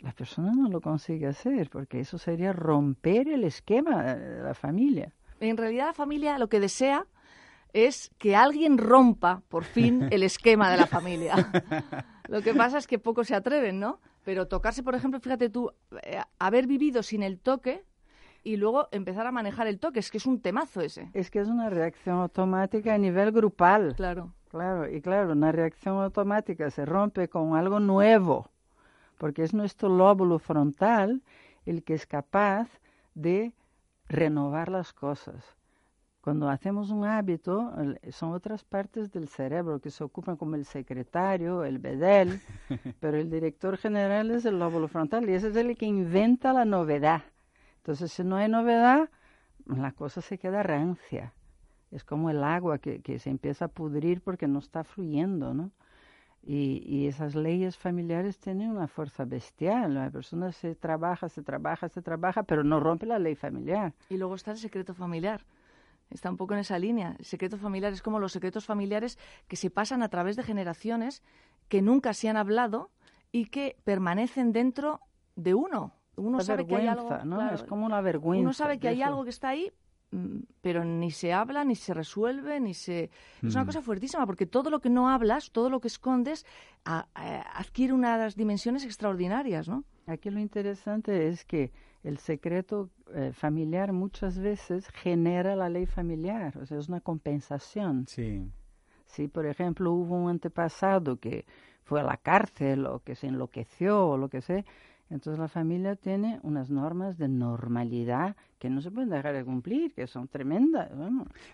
[0.00, 5.12] la persona no lo consigue hacer, porque eso sería romper el esquema de la familia.
[5.38, 7.06] En realidad la familia lo que desea
[7.72, 11.36] es que alguien rompa por fin el esquema de la familia.
[12.28, 14.00] Lo que pasa es que pocos se atreven, ¿no?
[14.26, 15.70] Pero tocarse, por ejemplo, fíjate tú,
[16.02, 17.84] eh, haber vivido sin el toque
[18.42, 21.10] y luego empezar a manejar el toque, es que es un temazo ese.
[21.14, 23.94] Es que es una reacción automática a nivel grupal.
[23.94, 24.34] Claro.
[24.50, 28.50] Claro, y claro, una reacción automática se rompe con algo nuevo
[29.16, 31.22] porque es nuestro lóbulo frontal
[31.64, 32.68] el que es capaz
[33.14, 33.52] de
[34.08, 35.55] renovar las cosas.
[36.26, 37.72] Cuando hacemos un hábito,
[38.10, 42.40] son otras partes del cerebro que se ocupan como el secretario, el bedel,
[43.00, 46.64] pero el director general es el lóbulo frontal y ese es el que inventa la
[46.64, 47.22] novedad.
[47.76, 49.08] Entonces, si no hay novedad,
[49.66, 51.32] la cosa se queda rancia.
[51.92, 55.70] Es como el agua que, que se empieza a pudrir porque no está fluyendo, ¿no?
[56.42, 59.94] Y, esas leyes familiares tienen una fuerza bestial.
[59.94, 63.92] La persona se trabaja, se trabaja, se trabaja, pero no rompe la ley familiar.
[64.10, 65.44] Y luego está el secreto familiar.
[66.10, 67.16] Está un poco en esa línea.
[67.18, 71.22] El secreto familiar es como los secretos familiares que se pasan a través de generaciones
[71.68, 72.90] que nunca se han hablado
[73.32, 75.00] y que permanecen dentro
[75.34, 75.94] de uno.
[76.16, 77.18] Uno sabe que hay algo.
[77.24, 77.50] ¿no?
[77.50, 78.40] es como una vergüenza.
[78.40, 79.70] Uno sabe que hay algo que está ahí,
[80.12, 83.10] Mm, pero ni se habla, ni se resuelve, ni se...
[83.42, 83.66] Es una mm.
[83.66, 86.46] cosa fuertísima, porque todo lo que no hablas, todo lo que escondes,
[86.84, 89.84] adquiere unas dimensiones extraordinarias, ¿no?
[90.06, 91.72] Aquí lo interesante es que
[92.06, 98.06] el secreto eh, familiar muchas veces genera la ley familiar, o sea, es una compensación.
[98.06, 98.48] Sí.
[99.06, 101.46] Si, por ejemplo, hubo un antepasado que
[101.82, 104.64] fue a la cárcel o que se enloqueció o lo que sea,
[105.10, 109.92] entonces la familia tiene unas normas de normalidad que no se pueden dejar de cumplir,
[109.92, 110.90] que son tremendas.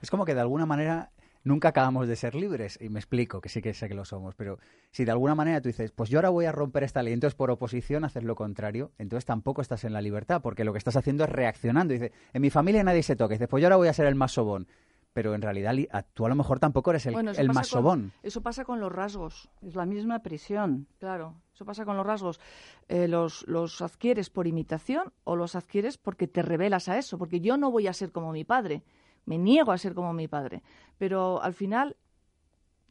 [0.02, 1.12] Es como que de alguna manera
[1.44, 2.78] nunca acabamos de ser libres.
[2.80, 4.58] Y me explico, que sí que sé que lo somos, pero
[4.90, 7.34] si de alguna manera tú dices, pues yo ahora voy a romper esta ley, entonces
[7.34, 10.96] por oposición haces lo contrario, entonces tampoco estás en la libertad, porque lo que estás
[10.96, 11.92] haciendo es reaccionando.
[11.92, 13.34] Dice, en mi familia nadie se toca.
[13.34, 14.66] Dices, pues yo ahora voy a ser el más sobón
[15.12, 15.74] pero en realidad
[16.14, 18.12] tú a lo mejor tampoco eres el, el más sobón.
[18.22, 19.50] Eso pasa con los rasgos.
[19.60, 20.86] Es la misma prisión.
[20.98, 22.40] Claro, eso pasa con los rasgos.
[22.88, 27.40] Eh, los, los adquieres por imitación o los adquieres porque te revelas a eso, porque
[27.40, 28.82] yo no voy a ser como mi padre.
[29.24, 30.62] Me niego a ser como mi padre.
[30.98, 31.96] Pero al final,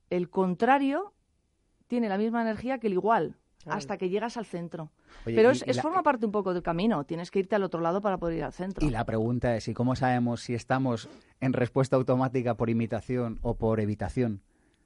[0.10, 1.14] el contrario
[1.88, 4.92] tiene la misma energía que el igual, hasta que llegas al centro.
[5.26, 7.04] Pero es, forma parte un poco del camino.
[7.04, 8.86] Tienes que irte al otro lado para poder ir al centro.
[8.86, 13.56] Y la pregunta es, ¿y cómo sabemos si estamos en respuesta automática por imitación o
[13.56, 14.42] por evitación?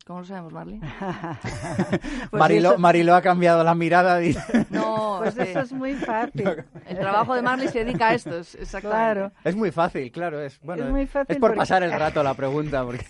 [0.06, 0.80] ¿Cómo lo sabemos, Marley?
[2.30, 4.20] pues Marilo, ha cambiado la mirada.
[4.70, 6.64] No, pues eso es muy fácil.
[6.88, 9.32] El trabajo de Marley se dedica a esto, es, Claro.
[9.44, 10.40] Es muy fácil, claro.
[10.40, 12.86] Es, bueno, es, muy fácil es por pasar el rato la pregunta.
[12.86, 13.04] Porque...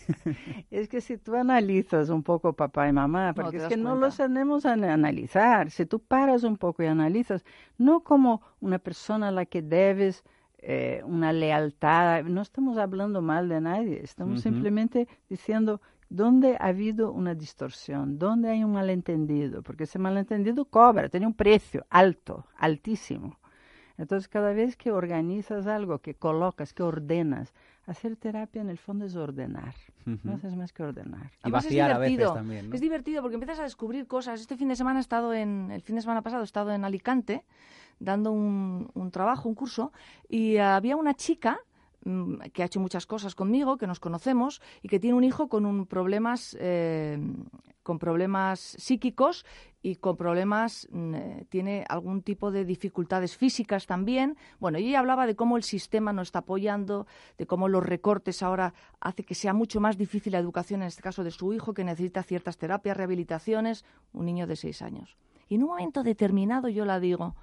[0.72, 4.16] es que si tú analizas un poco papá y mamá, porque es que no los
[4.16, 5.72] tenemos a analizar.
[5.72, 7.44] Si tú paras un poco y analizas,
[7.78, 10.24] no como una persona a la que debes
[10.60, 17.12] eh, una lealtad, no estamos hablando mal de nadie, estamos simplemente diciendo ¿Dónde ha habido
[17.12, 18.20] una distorsión?
[18.20, 19.64] ¿Dónde hay un malentendido?
[19.64, 23.40] Porque ese malentendido cobra, tiene un precio alto, altísimo.
[23.98, 27.54] Entonces, cada vez que organizas algo, que colocas, que ordenas,
[27.86, 29.74] hacer terapia en el fondo es ordenar.
[30.06, 31.32] No haces más que ordenar.
[31.46, 32.74] Y vaciar a veces también.
[32.74, 34.42] Es divertido porque empiezas a descubrir cosas.
[34.42, 36.84] Este fin de semana he estado en, el fin de semana pasado he estado en
[36.84, 37.46] Alicante
[38.00, 39.94] dando un, un trabajo, un curso,
[40.28, 41.60] y había una chica
[42.54, 45.66] que ha hecho muchas cosas conmigo, que nos conocemos y que tiene un hijo con
[45.66, 47.18] un problemas eh,
[47.82, 49.46] con problemas psíquicos
[49.82, 54.38] y con problemas mm, eh, tiene algún tipo de dificultades físicas también.
[54.60, 57.06] Bueno, y ella hablaba de cómo el sistema no está apoyando,
[57.38, 61.04] de cómo los recortes ahora hace que sea mucho más difícil la educación en este
[61.04, 65.16] caso de su hijo que necesita ciertas terapias, rehabilitaciones, un niño de seis años.
[65.48, 67.36] Y en un momento determinado yo la digo,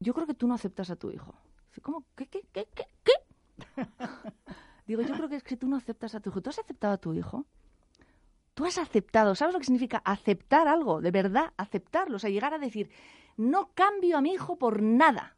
[0.00, 1.34] yo creo que tú no aceptas a tu hijo.
[1.82, 2.04] ¿Cómo?
[2.16, 2.84] ¿Qué, qué, qué, qué?
[3.04, 3.12] qué?
[4.86, 6.42] Digo, yo creo que es que tú no aceptas a tu hijo.
[6.42, 7.46] ¿Tú has aceptado a tu hijo?
[8.54, 9.34] Tú has aceptado.
[9.34, 11.00] ¿Sabes lo que significa aceptar algo?
[11.00, 12.16] De verdad, aceptarlo.
[12.16, 12.90] O sea, llegar a decir,
[13.36, 15.36] no cambio a mi hijo por nada.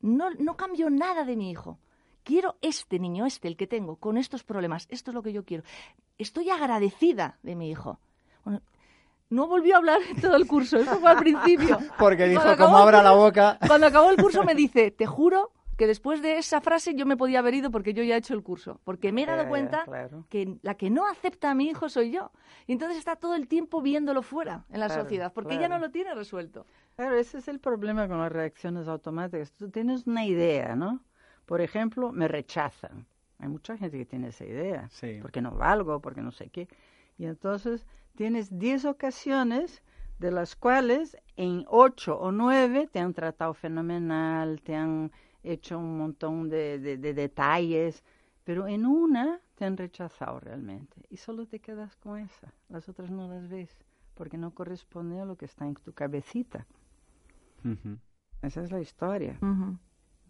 [0.00, 1.78] No, no cambio nada de mi hijo.
[2.22, 4.86] Quiero este niño, este, el que tengo, con estos problemas.
[4.90, 5.64] Esto es lo que yo quiero.
[6.18, 8.00] Estoy agradecida de mi hijo.
[8.44, 8.62] Bueno,
[9.30, 11.78] no volvió a hablar en todo el curso, eso fue al principio.
[11.98, 13.58] Porque dijo, como abra la boca.
[13.66, 17.16] Cuando acabó el curso me dice, te juro que después de esa frase yo me
[17.16, 19.86] podía haber ido porque yo ya he hecho el curso, porque me he dado cuenta
[20.28, 22.32] que la que no acepta a mi hijo soy yo.
[22.66, 25.90] Y entonces está todo el tiempo viéndolo fuera en la sociedad, porque ella no lo
[25.90, 26.66] tiene resuelto.
[26.96, 29.52] Claro, ese es el problema con las reacciones automáticas.
[29.52, 31.00] Tú tienes una idea, ¿no?
[31.46, 33.06] Por ejemplo, me rechazan.
[33.38, 35.18] Hay mucha gente que tiene esa idea, sí.
[35.22, 36.68] porque no valgo, porque no sé qué.
[37.20, 39.82] Y entonces tienes 10 ocasiones
[40.18, 45.98] de las cuales en 8 o 9 te han tratado fenomenal, te han hecho un
[45.98, 48.02] montón de, detalles,
[48.42, 50.96] pero en una te han rechazado realmente.
[51.10, 53.76] Y solo te quedas con esa, las otras no las ves
[54.14, 56.66] porque no corresponde a lo que está en tu cabecita.
[58.40, 59.38] Esa es la historia.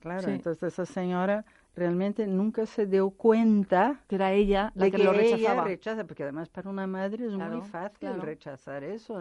[0.00, 5.12] Claro, entonces esa señora realmente nunca se dio cuenta que era ella la que, lo
[5.12, 5.64] rechazaba.
[5.64, 9.20] rechaza, porque además para una madre es muy fácil rechazar eso.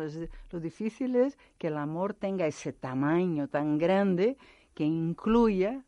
[0.51, 4.37] lo difícil es que el amor tenga ese tamaño tan grande
[4.73, 5.83] que incluya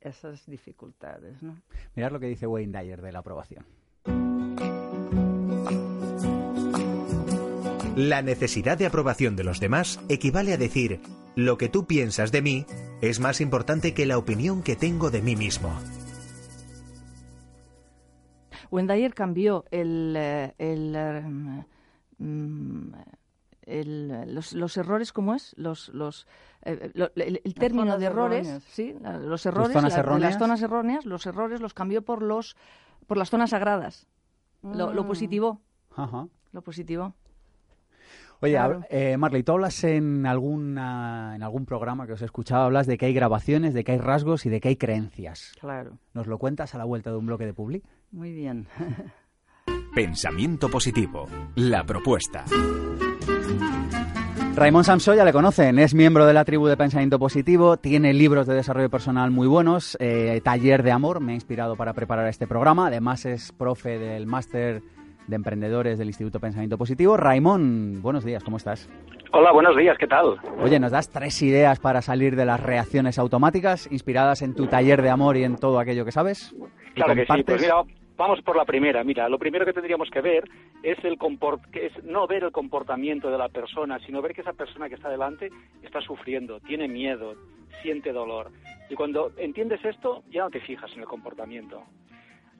[0.00, 1.42] esas dificultades.
[1.42, 1.56] ¿no?
[1.94, 3.64] Mirad lo que dice Wayne Dyer de la aprobación.
[7.96, 11.00] La necesidad de aprobación de los demás equivale a decir,
[11.36, 12.66] lo que tú piensas de mí
[13.00, 15.72] es más importante que la opinión que tengo de mí mismo.
[18.72, 20.98] Wendayer cambió el, eh, el,
[22.18, 22.94] mm,
[23.62, 25.54] el, los, errores, ¿cómo es?
[25.56, 26.26] Los, los,
[26.62, 26.90] eh,
[27.44, 32.22] el, término de errores, sí, los errores, las zonas erróneas, los errores los cambió por
[32.22, 32.56] los
[33.06, 34.08] por las zonas sagradas.
[34.62, 35.06] Lo, lo, mm.
[35.06, 35.60] positivo.
[35.94, 36.26] Ajá.
[36.50, 37.14] Lo positivo.
[38.44, 38.58] Oye,
[38.90, 42.98] eh, Marley, tú hablas en, alguna, en algún programa que os he escuchado, hablas de
[42.98, 45.52] que hay grabaciones, de que hay rasgos y de que hay creencias.
[45.58, 45.98] Claro.
[46.12, 47.82] ¿Nos lo cuentas a la vuelta de un bloque de Public?
[48.10, 48.68] Muy bien.
[49.94, 51.26] Pensamiento positivo.
[51.54, 52.44] La propuesta.
[54.56, 58.46] Raymond Samso ya le conocen, es miembro de la tribu de Pensamiento Positivo, tiene libros
[58.46, 62.46] de desarrollo personal muy buenos, eh, Taller de Amor me ha inspirado para preparar este
[62.46, 64.82] programa, además es profe del máster
[65.26, 67.16] de Emprendedores del Instituto Pensamiento Positivo.
[67.16, 68.88] Raimón, buenos días, ¿cómo estás?
[69.32, 70.36] Hola, buenos días, ¿qué tal?
[70.62, 75.02] Oye, ¿nos das tres ideas para salir de las reacciones automáticas inspiradas en tu taller
[75.02, 76.54] de amor y en todo aquello que sabes?
[76.94, 77.82] Claro que sí, pues mira,
[78.16, 79.02] vamos por la primera.
[79.02, 80.44] Mira, lo primero que tendríamos que ver
[80.82, 81.18] es, el
[81.72, 84.94] que es no ver el comportamiento de la persona, sino ver que esa persona que
[84.94, 85.50] está delante
[85.82, 87.34] está sufriendo, tiene miedo,
[87.82, 88.50] siente dolor.
[88.88, 91.82] Y cuando entiendes esto, ya no te fijas en el comportamiento.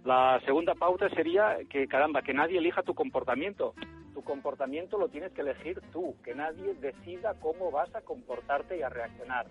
[0.04, 3.74] La segunda pauta sería que, caramba, que nadie elija tu comportamiento.
[4.12, 8.82] Tu comportamiento lo tienes que elegir tú, que nadie decida cómo vas a comportarte y
[8.82, 9.46] a reaccionar.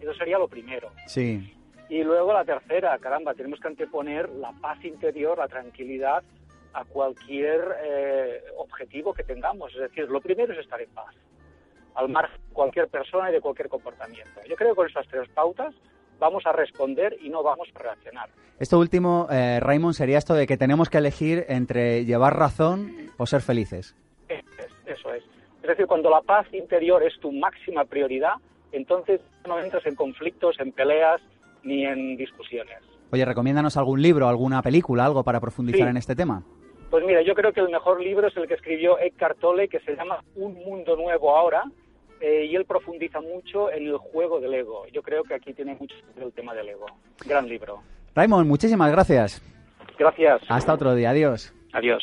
[0.00, 0.90] Eso sería lo primero.
[1.06, 1.52] Sí.
[1.88, 6.22] Y luego la tercera, caramba, tenemos que anteponer la paz interior, la tranquilidad
[6.74, 9.74] a cualquier eh, objetivo que tengamos.
[9.74, 11.14] Es decir, lo primero es estar en paz,
[11.96, 14.40] al margen de cualquier persona y de cualquier comportamiento.
[14.48, 15.74] Yo creo que con estas tres pautas
[16.22, 18.30] vamos a responder y no vamos a reaccionar.
[18.60, 23.26] Esto último, eh, Raymond, sería esto de que tenemos que elegir entre llevar razón o
[23.26, 23.96] ser felices.
[24.86, 25.24] Eso es.
[25.62, 28.34] Es decir, cuando la paz interior es tu máxima prioridad,
[28.70, 31.20] entonces no entras en conflictos, en peleas
[31.64, 32.78] ni en discusiones.
[33.10, 36.44] Oye, recomiéndanos algún libro, alguna película, algo para profundizar en este tema.
[36.88, 39.80] Pues mira, yo creo que el mejor libro es el que escribió Eckhart Tolle, que
[39.80, 41.64] se llama Un mundo nuevo ahora,
[42.22, 44.86] eh, y él profundiza mucho en el juego del ego.
[44.92, 46.86] Yo creo que aquí tiene mucho el tema del ego.
[47.26, 47.82] Gran libro.
[48.14, 49.42] Raymond, muchísimas gracias.
[49.98, 50.42] Gracias.
[50.48, 51.10] Hasta otro día.
[51.10, 51.52] Adiós.
[51.72, 52.02] Adiós.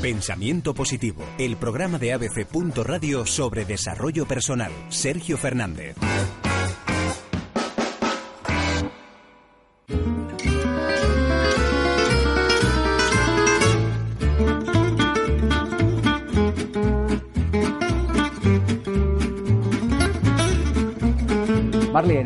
[0.00, 2.46] Pensamiento Positivo, el programa de ABC.
[2.84, 4.70] Radio sobre desarrollo personal.
[4.88, 5.96] Sergio Fernández.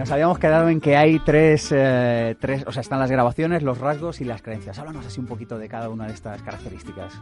[0.08, 3.76] Nos habíamos quedado en que hay tres, eh, tres, o sea, están las grabaciones, los
[3.76, 4.78] rasgos y las creencias.
[4.78, 7.12] Háblanos así un poquito de cada una de estas características.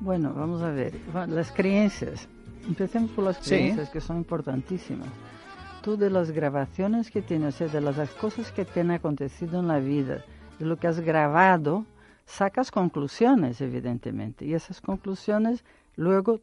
[0.00, 0.94] Bueno, vamos a ver.
[1.28, 2.26] Las creencias.
[2.66, 5.08] Empecemos por las creencias que son importantísimas.
[5.82, 9.60] Tú de las grabaciones que tienes, o sea, de las cosas que te han acontecido
[9.60, 10.24] en la vida,
[10.58, 11.84] de lo que has grabado,
[12.24, 14.46] sacas conclusiones, evidentemente.
[14.46, 15.64] Y esas conclusiones
[15.96, 16.40] luego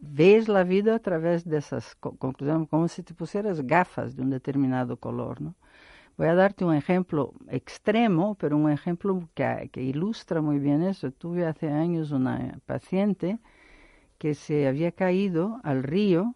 [0.00, 4.30] ves la vida a través de esas conclusiones, como si te pusieras gafas de un
[4.30, 5.40] determinado color.
[5.40, 5.54] ¿no?
[6.16, 11.10] Voy a darte un ejemplo extremo, pero un ejemplo que, que, ilustra muy bien eso.
[11.10, 13.38] Tuve hace años una paciente
[14.18, 16.34] que se había caído al río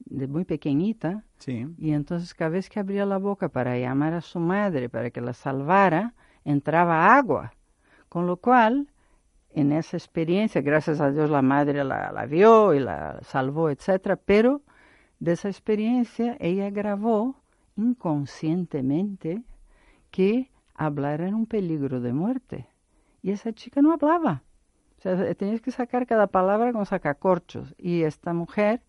[0.00, 1.66] de muy pequeñita sí.
[1.78, 5.20] y entonces cada vez que abría la boca para llamar a su madre para que
[5.20, 7.52] la salvara, entraba agua.
[8.08, 8.88] Con lo cual
[9.56, 14.18] en esa experiencia, gracias a Dios la madre la, vio y la salvó, etc.
[14.22, 14.60] Pero
[15.18, 17.40] de esa experiencia ella grabó
[17.74, 19.42] inconscientemente
[20.10, 22.68] que hablar era un peligro de muerte.
[23.22, 24.42] Y esa chica no hablaba.
[24.98, 27.74] O sea, tenías que sacar cada palabra con sacacorchos.
[27.78, 28.82] Y esta mujer,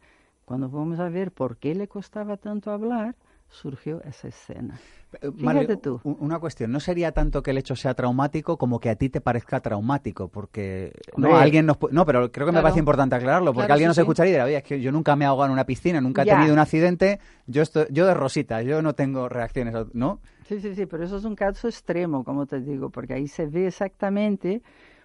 [0.44, 3.16] cuando vamos a ver por qué le costaba tanto hablar,
[3.50, 4.80] surgió esa escena.
[5.22, 6.02] Eh, Fíjate tú.
[6.04, 9.22] Una cuestión, no sería tanto que el hecho sea traumático como que a ti te
[9.22, 13.72] parezca traumático, porque no, alguien nos no, pero creo que me parece importante aclararlo, porque
[13.72, 15.66] alguien nos escucharía y diría, oye, es que yo nunca me he ahogado en una
[15.66, 19.74] piscina, nunca he tenido un accidente, yo estoy, yo de rosita, yo no tengo reacciones,
[19.94, 20.20] ¿no?
[20.48, 23.48] Sí, sí, sí, pero eso es un caso extremo, como te digo, porque ahí se
[23.48, 24.62] ve exactamente,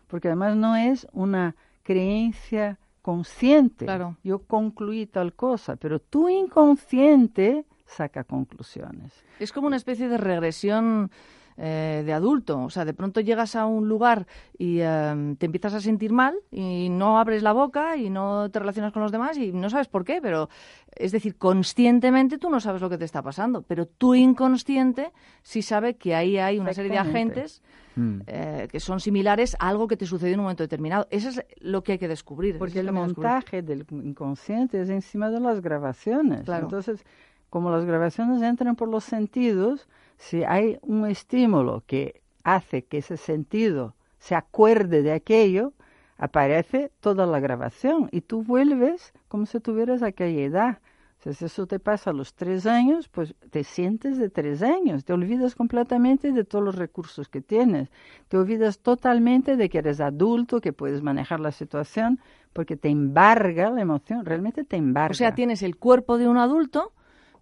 [0.08, 3.84] porque además no es una creencia consciente.
[3.84, 4.16] Claro.
[4.22, 9.12] Yo concluí tal cosa, pero tu inconsciente saca conclusiones.
[9.38, 11.10] Es como una especie de regresión
[11.58, 12.62] eh, de adulto.
[12.62, 14.26] O sea, de pronto llegas a un lugar
[14.56, 18.58] y em, te empiezas a sentir mal y no abres la boca y no te
[18.58, 20.48] relacionas con los demás y no sabes por qué, pero
[20.96, 25.60] es decir, conscientemente tú no sabes lo que te está pasando, pero tu inconsciente sí
[25.60, 27.62] sabe que ahí hay una serie de agentes
[27.96, 28.20] mm.
[28.26, 31.06] eh, que son similares a algo que te sucedió en un momento determinado.
[31.10, 32.56] Eso es lo que hay que descubrir.
[32.56, 36.48] Porque el montaje del inconsciente es encima de las grabaciones.
[36.48, 37.04] Entonces,
[37.52, 39.86] como las grabaciones entran por los sentidos,
[40.16, 45.74] si hay un estímulo que hace que ese sentido se acuerde de aquello,
[46.16, 50.78] aparece toda la grabación y tú vuelves como si tuvieras aquella edad.
[51.18, 55.12] si eso te pasa a los tres años, pues te sientes de tres años, te
[55.12, 57.90] olvidas completamente de todos los recursos que tienes,
[58.28, 62.18] te olvidas totalmente de que eres adulto, que puedes manejar la situación,
[62.54, 65.12] porque te embarga la emoción, realmente te embarga.
[65.12, 66.92] O sea, tienes el cuerpo de un adulto,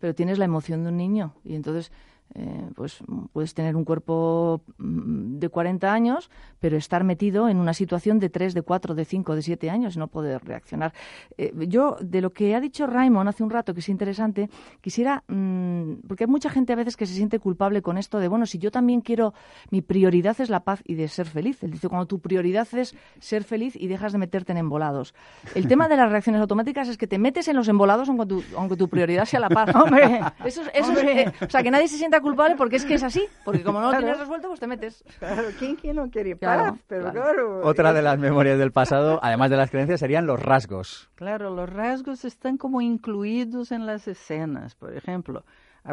[0.00, 1.34] pero tienes la emoción de un niño.
[1.44, 1.92] Y entonces
[2.34, 2.98] eh, pues
[3.32, 8.28] puedes tener un cuerpo mm, de 40 años, pero estar metido en una situación de
[8.28, 10.92] 3, de 4, de 5, de 7 años y no poder reaccionar.
[11.36, 14.48] Eh, yo, de lo que ha dicho Raymond hace un rato, que es interesante,
[14.80, 18.28] quisiera, mm, porque hay mucha gente a veces que se siente culpable con esto de,
[18.28, 19.34] bueno, si yo también quiero,
[19.70, 21.62] mi prioridad es la paz y de ser feliz.
[21.64, 25.14] Él dice, cuando tu prioridad es ser feliz y dejas de meterte en embolados.
[25.54, 28.44] El tema de las reacciones automáticas es que te metes en los embolados aunque tu,
[28.56, 29.74] aunque tu prioridad sea la paz.
[29.74, 32.94] Hombre, eso, eso Es, eh, o sea, que nadie se sienta culpable porque es que
[32.94, 35.04] es así, porque como no lo tienes resuelto, pues te metes.
[35.18, 36.74] Claro, ¿quién, quién no quiere paz?
[36.86, 37.60] Pero claro.
[37.62, 41.10] Otra de las memorias del pasado, además de las creencias, serían los rasgos.
[41.14, 44.74] Claro, los rasgos están como incluidos en las escenas.
[44.74, 45.44] Por ejemplo,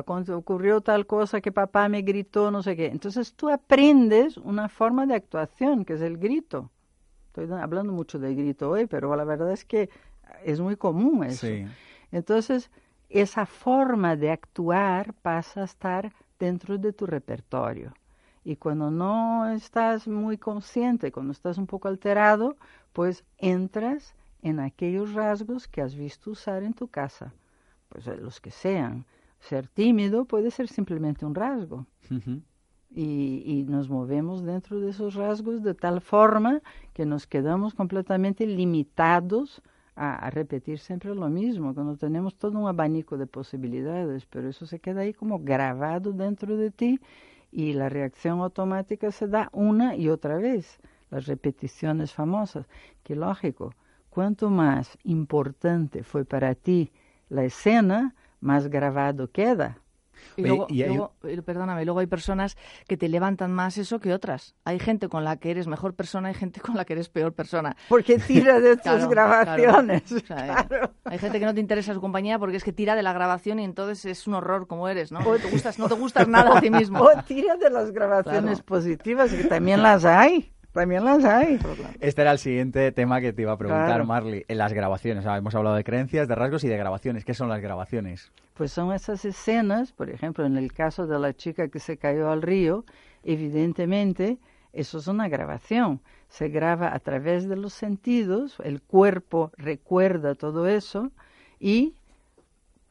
[0.06, 2.88] cuando ocurrió tal cosa que papá me gritó, no sé qué.
[2.88, 6.72] Entonces tú aprendes una forma de actuación, que es el grito.
[7.28, 9.90] Estoy hablando mucho del grito hoy, pero la verdad es que
[10.44, 11.48] es muy común eso.
[11.48, 11.66] Sí.
[12.12, 12.72] Entonces,
[13.10, 17.94] esa forma de actuar pasa a estar dentro de tu repertorio.
[18.44, 22.56] Y cuando no estás muy consciente, cuando estás un poco alterado,
[22.94, 27.34] pues entras en aquellos rasgos que has visto usar en tu casa,
[27.90, 29.06] pues eh, los que sean.
[29.40, 31.86] Ser tímido puede ser simplemente un rasgo.
[32.90, 36.62] y, y, nos movemos dentro de esos rasgos de tal forma
[36.94, 39.62] que nos quedamos completamente limitados
[39.98, 44.80] a, repetir siempre lo mismo, cuando tenemos todo un abanico de posibilidades, pero eso se
[44.80, 47.00] queda ahí como grabado dentro de ti
[47.52, 50.80] y la reacción automática se da una y otra vez,
[51.10, 52.68] las repeticiones famosas,
[53.04, 53.74] que lógico,
[54.10, 56.92] cuanto más importante fue para ti
[57.30, 59.82] la escena, más grabado queda.
[60.36, 62.58] Y luego, luego, eh, perdóname, luego hay personas
[62.88, 64.56] que te levantan más eso que otras.
[64.66, 67.34] Hay gente con la que eres mejor persona y gente con la que eres peor
[67.34, 67.76] persona.
[67.90, 70.04] Porque tira de tus grabaciones.
[70.26, 70.92] Claro.
[71.06, 73.60] Hay gente que no te interesa su compañía porque es que tira de la grabación
[73.60, 75.20] y entonces es un horror como eres, ¿no?
[75.20, 76.98] No te gustas, no te gustas nada a ti mismo.
[77.08, 80.52] O tira de las grabaciones positivas, que también las hay.
[80.78, 81.58] También las hay.
[82.02, 84.46] Este era el siguiente tema que te iba a preguntar, Marley.
[84.48, 87.26] En las grabaciones, hemos hablado de creencias, de rasgos y de grabaciones.
[87.26, 88.32] ¿Qué son las grabaciones?
[88.54, 92.30] Pues son esas escenas, por ejemplo, en el caso de la chica que se cayó
[92.30, 92.86] al río,
[93.24, 94.38] evidentemente
[94.72, 96.00] eso es una grabación.
[96.30, 101.12] Se graba a través de los sentidos, el cuerpo recuerda todo eso
[101.60, 101.96] y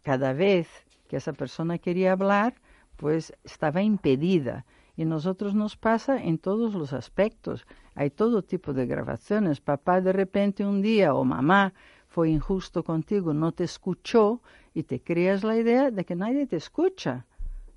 [0.03, 0.67] cada vez
[1.07, 2.55] que esa persona quería hablar,
[2.97, 4.65] pues estaba impedida
[4.97, 7.67] y nosotros nos pasa en todos los aspectos.
[7.95, 9.61] Hay todo tipo de grabaciones.
[9.61, 11.75] Papá de repente un día o mamá
[12.09, 14.41] fue injusto contigo, no te escuchó
[14.73, 17.27] y te creas la idea de que nadie te escucha.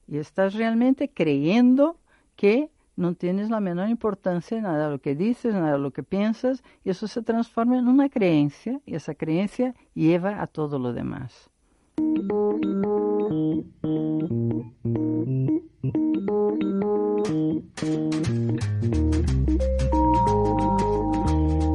[0.07, 1.97] Y estás realmente creyendo
[2.35, 6.03] que no tienes la menor importancia nada de lo que dices, nada de lo que
[6.03, 10.91] piensas, y eso se transforma en una creencia, y esa creencia lleva a todo lo
[10.91, 11.49] demás.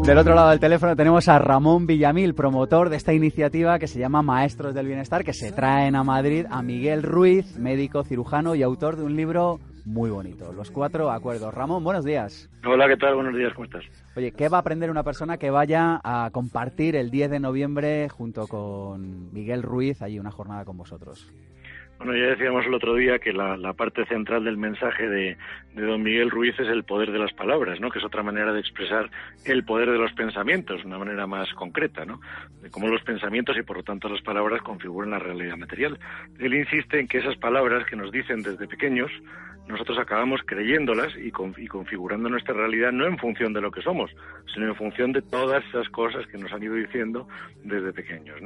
[0.05, 4.01] Del otro lado del teléfono tenemos a Ramón Villamil, promotor de esta iniciativa que se
[4.01, 8.65] llama Maestros del Bienestar, que se traen a Madrid a Miguel Ruiz, médico cirujano y
[8.65, 11.53] autor de un libro muy bonito, Los Cuatro Acuerdos.
[11.53, 12.49] Ramón, buenos días.
[12.65, 13.15] Hola, ¿qué tal?
[13.15, 13.85] Buenos días, ¿cómo estás?
[14.17, 18.09] Oye, ¿qué va a aprender una persona que vaya a compartir el 10 de noviembre
[18.09, 21.31] junto con Miguel Ruiz allí una jornada con vosotros?
[21.99, 25.37] Bueno, ya decíamos el otro día que la, parte central del mensaje de,
[25.75, 27.91] de, don Miguel Ruiz es el poder de las palabras, ¿no?
[27.91, 29.11] Que es otra manera de expresar
[29.45, 32.21] el poder de los pensamientos, una manera más concreta, ¿no?
[32.61, 35.99] De cómo los pensamientos y por lo tanto las palabras configuran la realidad material.
[36.39, 39.11] Él insiste en que esas palabras que nos dicen desde pequeños,
[39.67, 43.81] nosotros acabamos creyéndolas y, con, y configurando nuestra realidad no en función de lo que
[43.81, 44.11] somos,
[44.53, 47.27] sino en función de todas esas cosas que nos han ido diciendo
[47.63, 48.41] desde pequeños,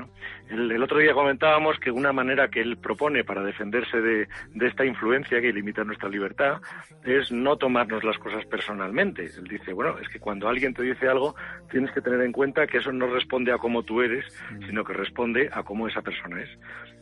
[0.49, 4.84] el otro día comentábamos que una manera que él propone para defenderse de, de, esta
[4.84, 6.61] influencia que limita nuestra libertad
[7.05, 9.24] es no tomarnos las cosas personalmente.
[9.24, 11.34] Él dice, bueno, es que cuando alguien te dice algo,
[11.70, 14.24] tienes que tener en cuenta que eso no responde a cómo tú eres,
[14.66, 16.49] sino que responde a cómo esa persona es.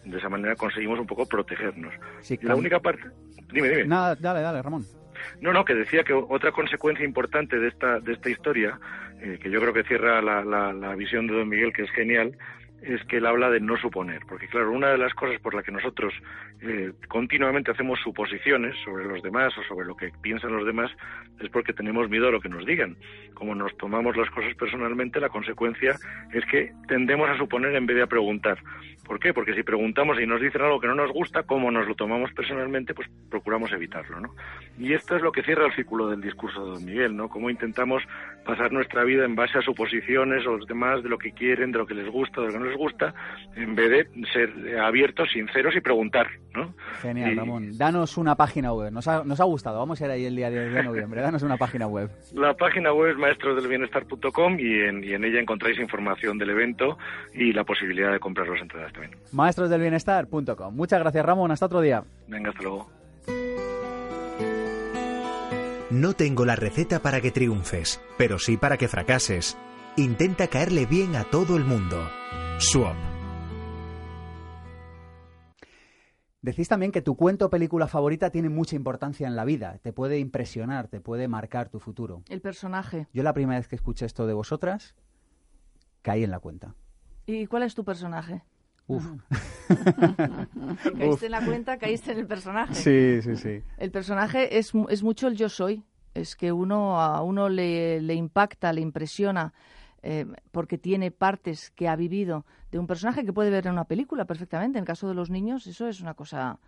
[0.04, 1.94] De esa manera conseguimos un poco protegernos.
[2.20, 3.02] Sí, y la única parte...
[3.52, 3.84] Dime, dime.
[3.86, 4.84] Nada, dale, dale, Ramón.
[5.40, 8.78] No, no, que decía que otra consecuencia importante de esta, de esta historia,
[9.20, 11.90] eh, que yo creo que cierra la, la, la visión de don Miguel, que es
[11.90, 12.36] genial,
[12.86, 15.62] es que él habla de no suponer, porque claro, una de las cosas por la
[15.62, 16.14] que nosotros
[16.62, 20.90] eh, continuamente hacemos suposiciones sobre los demás o sobre lo que piensan los demás
[21.40, 22.96] es porque tenemos miedo a lo que nos digan.
[23.34, 25.96] Como nos tomamos las cosas personalmente, la consecuencia
[26.32, 28.58] es que tendemos a suponer en vez de a preguntar.
[29.06, 29.32] ¿Por qué?
[29.32, 32.32] Porque si preguntamos y nos dicen algo que no nos gusta, como nos lo tomamos
[32.32, 34.34] personalmente, pues procuramos evitarlo, ¿no?
[34.78, 37.28] Y esto es lo que cierra el círculo del discurso de Don Miguel, ¿no?
[37.28, 38.02] Cómo intentamos
[38.44, 41.78] pasar nuestra vida en base a suposiciones o los demás de lo que quieren, de
[41.78, 43.14] lo que les gusta, de lo que no les gusta,
[43.54, 46.74] en vez de ser abiertos, sinceros y preguntar, ¿no?
[47.00, 47.34] Genial, y...
[47.34, 47.78] Ramón.
[47.78, 48.92] Danos una página web.
[48.92, 49.78] Nos ha, nos ha gustado.
[49.78, 51.20] Vamos a ir ahí el día 10 de noviembre.
[51.20, 52.10] Danos una página web.
[52.34, 56.98] La página web es maestrosdelbienestar.com y en, y en ella encontráis información del evento
[57.34, 59.16] y la posibilidad de comprar las entradas también.
[59.32, 60.74] Maestrosdelbienestar.com.
[60.74, 61.50] Muchas gracias, Ramón.
[61.50, 62.02] Hasta otro día.
[62.28, 62.90] Venga, hasta luego.
[65.90, 69.56] No tengo la receta para que triunfes, pero sí para que fracases.
[69.98, 71.96] Intenta caerle bien a todo el mundo.
[72.58, 72.94] Swap.
[76.42, 79.94] Decís también que tu cuento o película favorita tiene mucha importancia en la vida, te
[79.94, 82.22] puede impresionar, te puede marcar tu futuro.
[82.28, 83.08] El personaje.
[83.14, 84.94] Yo la primera vez que escuché esto de vosotras,
[86.02, 86.74] caí en la cuenta.
[87.24, 88.44] ¿Y cuál es tu personaje?
[88.86, 89.02] Uf.
[89.68, 91.22] caíste Uf.
[91.22, 92.74] en la cuenta, caíste en el personaje.
[92.74, 93.62] Sí, sí, sí.
[93.78, 95.84] El personaje es, es mucho el yo soy.
[96.12, 99.54] Es que uno a uno le, le impacta, le impresiona
[100.08, 103.86] eh, porque tiene partes que ha vivido de un personaje que puede ver en una
[103.86, 104.78] película perfectamente.
[104.78, 106.60] En el caso de los niños, eso es una cosa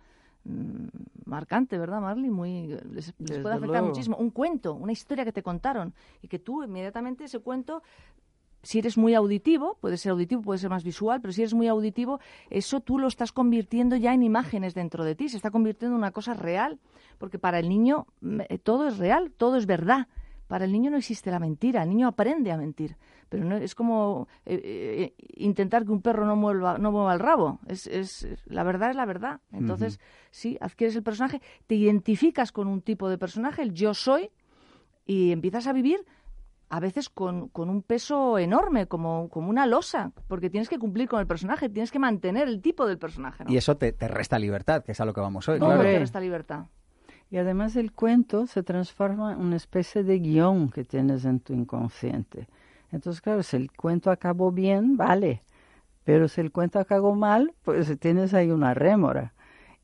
[0.43, 0.87] mm,
[1.23, 2.29] marcante, ¿verdad, Marley?
[2.29, 4.17] Muy, les, puede afectar muchísimo.
[4.17, 7.81] Un cuento, una historia que te contaron y que tú inmediatamente ese cuento
[8.61, 11.69] si eres muy auditivo, puede ser auditivo, puede ser más visual, pero si eres muy
[11.69, 12.19] auditivo,
[12.49, 15.99] eso tú lo estás convirtiendo ya en imágenes dentro de ti, se está convirtiendo en
[15.99, 16.77] una cosa real,
[17.19, 20.09] porque para el niño mm, eh, todo es real, todo es verdad.
[20.49, 22.97] Para el niño no existe la mentira, el niño aprende a mentir,
[23.29, 27.19] pero no es como eh, eh, intentar que un perro no mueva, no mueva el
[27.19, 27.59] rabo.
[27.67, 29.39] Es, es, la verdad es la verdad.
[29.51, 29.99] Entonces,
[30.31, 34.31] sí, adquieres el personaje, te identificas con un tipo de personaje, el yo soy,
[35.05, 36.05] y empiezas a vivir
[36.69, 41.09] a veces con, con, un peso enorme, como, como una losa, porque tienes que cumplir
[41.09, 43.43] con el personaje, tienes que mantener el tipo del personaje.
[43.47, 45.57] Y eso te, resta libertad, que es a lo que vamos hoy.
[45.57, 45.81] claro.
[45.81, 46.65] te resta libertad.
[47.31, 51.53] Y además el cuento se transforma en una especie de guion que tienes en tu
[51.53, 52.47] inconsciente.
[52.91, 55.43] Entonces, claro, si el cuento acabó bien, vale.
[56.03, 59.33] Pero si el cuento acabó mal, pues tienes ahí una rémora.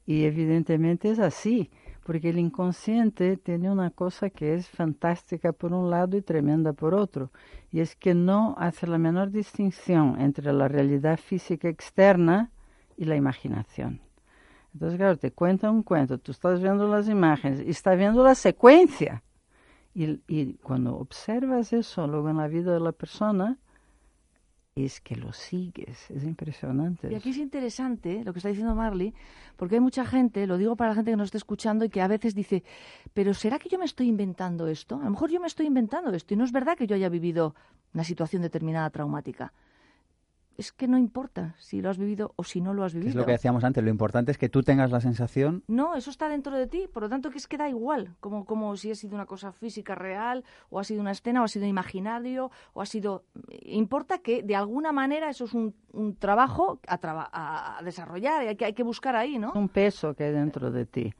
[0.05, 1.69] Y evidentemente es así
[2.05, 6.93] porque el inconsciente tiene una cosa que es fantástica por un lado y tremenda por
[6.93, 7.31] otro,
[7.71, 12.51] y es que no hace la menor distinción entre la realidad física externa
[12.95, 14.01] y la imaginación.
[14.71, 19.23] Entonces, claro, te cuenta un cuento, tú estás viendo las imágenes y viendo la secuencia.
[19.95, 23.57] Y, y cuando observas eso luego en la vida de la persona,
[24.75, 27.09] es que lo sigues, es impresionante.
[27.09, 29.13] Y aquí es interesante lo que está diciendo Marley,
[29.55, 32.01] porque hay mucha gente, lo digo para la gente que nos está escuchando y que
[32.01, 32.61] a veces dice,
[33.13, 34.95] pero ¿será que yo me estoy inventando esto?
[34.99, 37.07] A lo mejor yo me estoy inventando esto y no es verdad que yo haya
[37.07, 37.55] vivido
[37.93, 39.53] una situación determinada traumática
[40.57, 43.09] es que no importa si lo has vivido o si no lo has vivido.
[43.09, 45.63] Es lo que decíamos antes, lo importante es que tú tengas la sensación.
[45.67, 48.45] No, eso está dentro de ti, por lo tanto que es que da igual, como,
[48.45, 51.47] como si ha sido una cosa física real, o ha sido una escena, o ha
[51.47, 53.23] sido imaginario, o ha sido...
[53.63, 58.55] Importa que de alguna manera eso es un, un trabajo a, a desarrollar, y hay
[58.55, 59.53] que, hay que buscar ahí, ¿no?
[59.53, 61.13] Un peso que hay dentro de ti.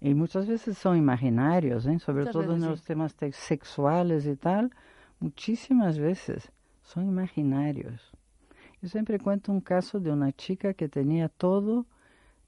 [0.00, 1.98] Y muchas veces son imaginarios, ¿eh?
[1.98, 4.70] sobre todo en los temas sexuales y tal,
[5.18, 8.13] muchísimas veces son imaginarios.
[8.84, 11.86] Yo siempre cuento un caso de una chica que tenía todo,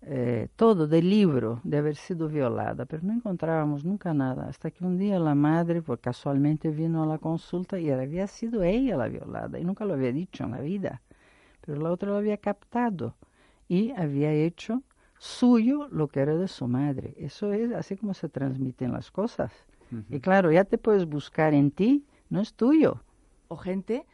[0.02, 4.84] eh, todo del libro de haber sido violada, pero no encontrábamos nunca nada, hasta que
[4.84, 9.08] un día la madre, por casualmente vino a la consulta y había sido ella la
[9.08, 11.00] violada, y nunca lo había dicho en la vida,
[11.62, 13.14] pero la otra lo había captado
[13.66, 14.82] y había hecho
[15.16, 17.14] suyo lo que era de su madre.
[17.16, 19.54] Eso es así como se transmiten las cosas.
[20.10, 23.00] Y claro, ya te puedes buscar en ti, no es tuyo.
[23.48, 24.04] O gente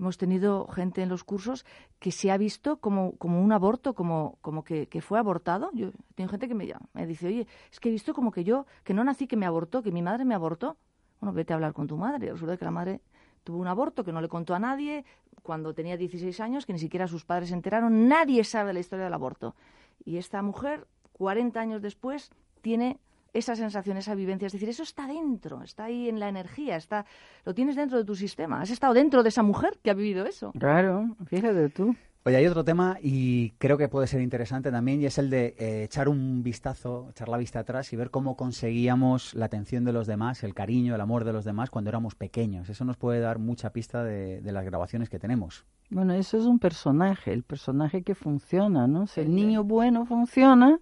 [0.00, 1.66] hemos tenido gente en los cursos
[1.98, 5.70] que se ha visto como, como un aborto, como, como que, que fue abortado.
[5.74, 8.66] Yo tengo gente que me, me dice, oye, es que he visto como que yo,
[8.82, 10.78] que no nací, que me abortó, que mi madre me abortó.
[11.20, 12.32] Bueno, vete a hablar con tu madre.
[12.32, 13.02] Resulta que la madre
[13.44, 15.04] tuvo un aborto que no le contó a nadie
[15.42, 18.08] cuando tenía 16 años, que ni siquiera sus padres se enteraron.
[18.08, 19.54] Nadie sabe la historia del aborto.
[20.02, 22.30] Y esta mujer, 40 años después,
[22.62, 22.98] tiene
[23.32, 24.46] esa sensación, esa vivencia.
[24.46, 27.06] Es decir, eso está dentro, está ahí en la energía, está,
[27.44, 28.60] lo tienes dentro de tu sistema.
[28.60, 30.52] Has estado dentro de esa mujer que ha vivido eso.
[30.58, 31.94] Claro, fíjate tú.
[32.22, 35.54] Oye, hay otro tema y creo que puede ser interesante también y es el de
[35.58, 39.94] eh, echar un vistazo, echar la vista atrás y ver cómo conseguíamos la atención de
[39.94, 42.68] los demás, el cariño, el amor de los demás cuando éramos pequeños.
[42.68, 45.64] Eso nos puede dar mucha pista de, de las grabaciones que tenemos.
[45.88, 49.06] Bueno, eso es un personaje, el personaje que funciona, ¿no?
[49.06, 50.78] Si el niño bueno funciona,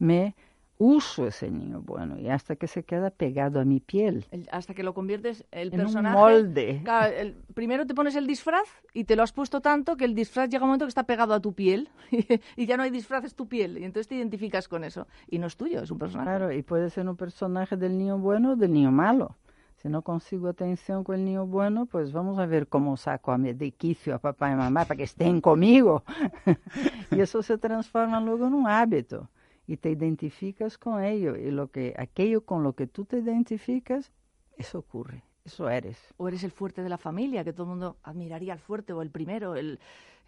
[0.00, 0.34] me
[0.80, 4.24] uso ese niño bueno y hasta que se queda pegado a mi piel.
[4.50, 6.16] hasta que lo conviertes el en personaje.
[6.16, 6.82] Un molde.
[7.18, 10.48] el, primero te pones el disfraz y te lo has puesto tanto que el disfraz
[10.48, 11.90] llega un momento que está pegado a tu piel
[12.56, 13.76] y ya no hay disfraz, es tu piel.
[13.76, 15.06] Y entonces te identificas con eso.
[15.28, 16.30] Y no es tuyo, es un personaje.
[16.30, 19.36] Claro, y puede ser un personaje del niño bueno o del niño malo.
[19.76, 23.38] Si no consigo atención con el niño bueno, pues vamos a ver cómo saco a
[23.38, 26.04] mi de quicio a papá y mamá para que estén conmigo.
[27.10, 29.28] y eso se transforma luego en un hábito
[29.70, 34.10] y te identificas con ello y lo que aquello con lo que tú te identificas,
[34.58, 35.96] eso ocurre, eso eres.
[36.16, 39.00] O eres el fuerte de la familia, que todo el mundo admiraría al fuerte o
[39.00, 39.78] el primero, el,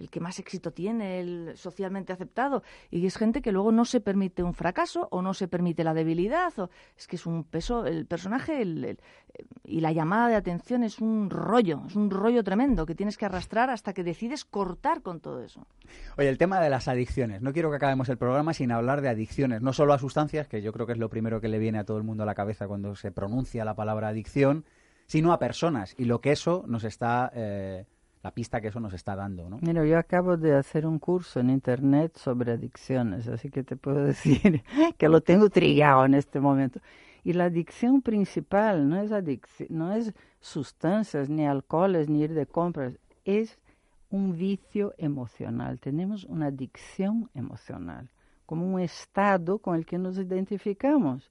[0.02, 2.62] el que más éxito tiene, el socialmente aceptado.
[2.90, 5.94] Y es gente que luego no se permite un fracaso o no se permite la
[5.94, 6.52] debilidad.
[6.58, 8.62] O, es que es un peso, el personaje
[9.64, 13.26] y la llamada de atención es un rollo, es un rollo tremendo que tienes que
[13.26, 15.66] arrastrar hasta que decides cortar con todo eso.
[16.18, 17.40] Oye, el tema de las adicciones.
[17.40, 20.62] No quiero que acabemos el programa sin hablar de adicciones, no solo a sustancias, que
[20.62, 22.34] yo creo que es lo primero que le viene a todo el mundo a la
[22.34, 24.64] cabeza cuando se pronuncia la palabra adicción,
[25.06, 27.86] sino a personas y lo que eso nos está eh,
[28.22, 29.48] la pista que eso nos está dando.
[29.48, 29.58] ¿no?
[29.60, 34.04] Mira, yo acabo de hacer un curso en internet sobre adicciones, así que te puedo
[34.04, 34.62] decir
[34.96, 36.80] que lo tengo trillado en este momento.
[37.24, 39.10] Y la adicción principal no es,
[39.70, 43.58] no es sustancias, ni alcoholes, ni ir de compras, es
[44.10, 48.10] un vicio emocional, tenemos una adicción emocional,
[48.44, 51.30] como un estado con el que nos identificamos.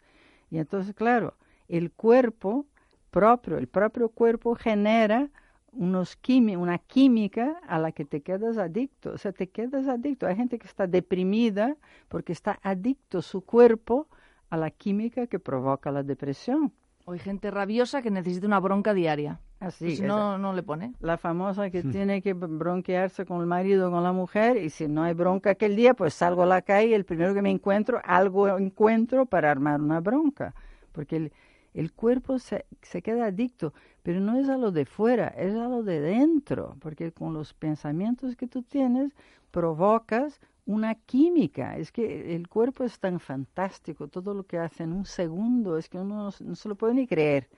[0.50, 1.36] Y entonces, claro,
[1.68, 2.66] el cuerpo
[3.12, 5.30] propio, el propio cuerpo genera
[5.74, 6.18] unos
[6.58, 9.14] una química a la que te quedas adicto.
[9.14, 10.28] O sea, te quedas adicto.
[10.28, 11.76] Hay gente que está deprimida
[12.10, 14.08] porque está adicto su cuerpo
[14.50, 16.74] a la química que provoca la depresión.
[17.06, 19.40] O hay gente rabiosa que necesita una bronca diaria.
[19.60, 20.94] Así, pues si no, no le pone.
[21.00, 24.88] La famosa que tiene que bronquearse con el marido o con la mujer y si
[24.88, 27.52] no hay bronca aquel día, pues salgo a la calle y el primero que me
[27.52, 30.56] encuentro, algo encuentro para armar una bronca.
[30.92, 31.34] Porque el,
[31.74, 35.68] el cuerpo se, se, queda adicto, pero no es a lo de fuera, es a
[35.68, 39.14] lo de dentro, porque con los pensamientos que tú tienes
[39.52, 41.78] provocas una química.
[41.78, 45.90] Es que el cuerpo es tan fantástico, todo lo que hace en un segundo es
[45.90, 47.50] que uno no, se lo puede ni creer.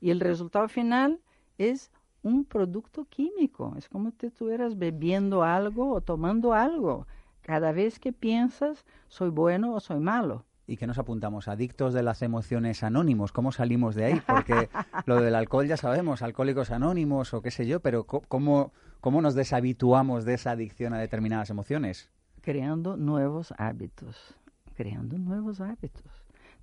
[0.00, 1.20] Y el resultado final
[1.58, 1.90] es
[2.22, 7.06] un producto químico, es como si estuvieras bebiendo algo o tomando algo.
[7.42, 12.02] Cada vez que piensas, soy bueno o soy malo y que nos apuntamos adictos de
[12.02, 13.32] las emociones anónimos.
[13.32, 14.22] ¿Cómo salimos de ahí?
[14.26, 14.68] Porque
[15.06, 19.34] lo del alcohol ya sabemos, alcohólicos anónimos o qué sé yo, pero ¿cómo, cómo nos
[19.34, 22.10] deshabituamos de esa adicción a determinadas emociones?
[22.40, 24.34] Creando nuevos hábitos,
[24.74, 26.04] creando nuevos hábitos.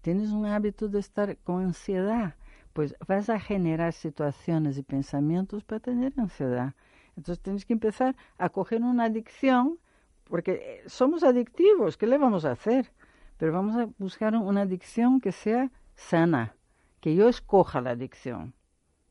[0.02, 2.36] Tienes un hábito de estar con ansiedad,
[2.74, 6.74] pues vas a generar situaciones y pensamientos para tener ansiedad.
[7.18, 9.78] Entonces tienes que empezar a coger una adicción,
[10.24, 12.94] porque eh, somos adictivos, ¿qué le vamos a hacer?
[13.40, 16.56] Pero vamos a buscar una adicción que sea sana,
[17.00, 18.54] que yo escoja la adicción,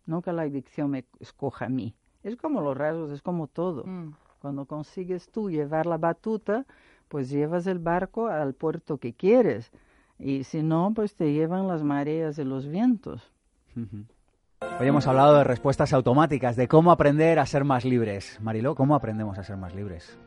[0.05, 1.95] no que la adicción me escoja a mí.
[2.23, 3.85] Es como los rasgos, es como todo.
[3.87, 4.13] Mm.
[4.41, 6.67] Cuando consigues tú llevar la batuta,
[7.09, 9.73] pues llevas el barco al puerto que quieres.
[10.19, 13.33] Y si no, pues te llevan las mareas y los vientos.
[14.79, 18.39] Hoy hemos hablado de respuestas automáticas, de cómo aprender a ser más libres.
[18.43, 20.19] Mariló, ¿cómo aprendemos a ser más libres?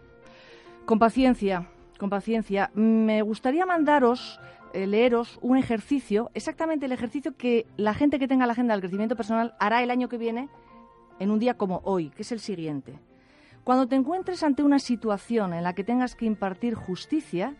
[0.86, 1.68] Con paciencia,
[2.02, 2.72] con paciencia.
[2.74, 4.40] Me gustaría mandaros,
[4.74, 8.82] eh, leeros un ejercicio, exactamente el ejercicio que la gente que tenga la agenda del
[8.82, 10.50] crecimiento personal hará el año que viene
[11.20, 12.98] en un día como hoy, que es el siguiente.
[13.64, 17.54] Cuando te encuentres ante una situación en la que tengas que impartir justicia,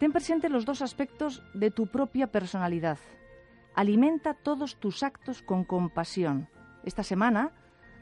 [0.00, 2.98] ten presente los dos aspectos de tu propia personalidad.
[3.76, 6.48] Alimenta todos tus actos con compasión.
[6.82, 7.52] Esta semana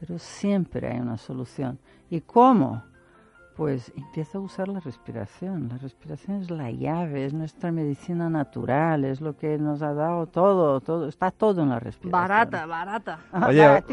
[0.00, 1.78] pero siempre hay una solución.
[2.10, 2.82] ¿Y cómo?
[3.56, 5.68] Pues empieza a usar la respiración.
[5.68, 10.26] La respiración es la llave, es nuestra medicina natural, es lo que nos ha dado
[10.26, 12.10] todo, todo, está todo en la respiración.
[12.10, 13.20] Barata, barata.
[13.46, 13.84] Oye,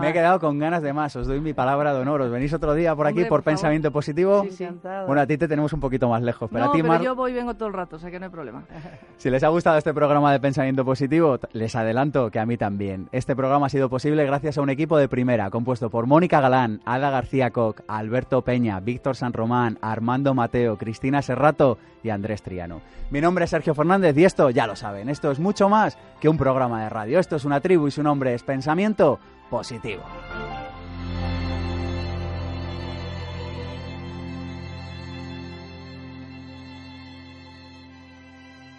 [0.00, 2.22] me he quedado con ganas de más, os doy mi palabra de honor.
[2.22, 4.46] ¿Os venís otro día por aquí por, pensamiento positivo?
[4.50, 4.66] Sí,
[5.06, 7.32] bueno, a ti te tenemos un poquito más lejos, pero a ti, pero yo voy
[7.32, 8.64] y vengo todo el rato, o sea que no hay problema.
[9.18, 13.08] si les ha gustado este programa de pensamiento positivo, les adelanto que a mí también.
[13.12, 16.80] Este programa ha sido posible gracias a un equipo de primera, compuesto por Mónica Galán,
[16.86, 22.80] Ada García Koch, Alberto Peña, Víctor San Román, Armando Mateo, Cristina Serrato y Andrés Triano.
[23.10, 26.30] Mi nombre es Sergio Fernández y esto ya lo saben, esto es mucho más que
[26.30, 27.18] un programa de radio.
[27.18, 29.18] Esto es una tribu y su nombre es Pensamiento
[29.50, 30.02] Positivo.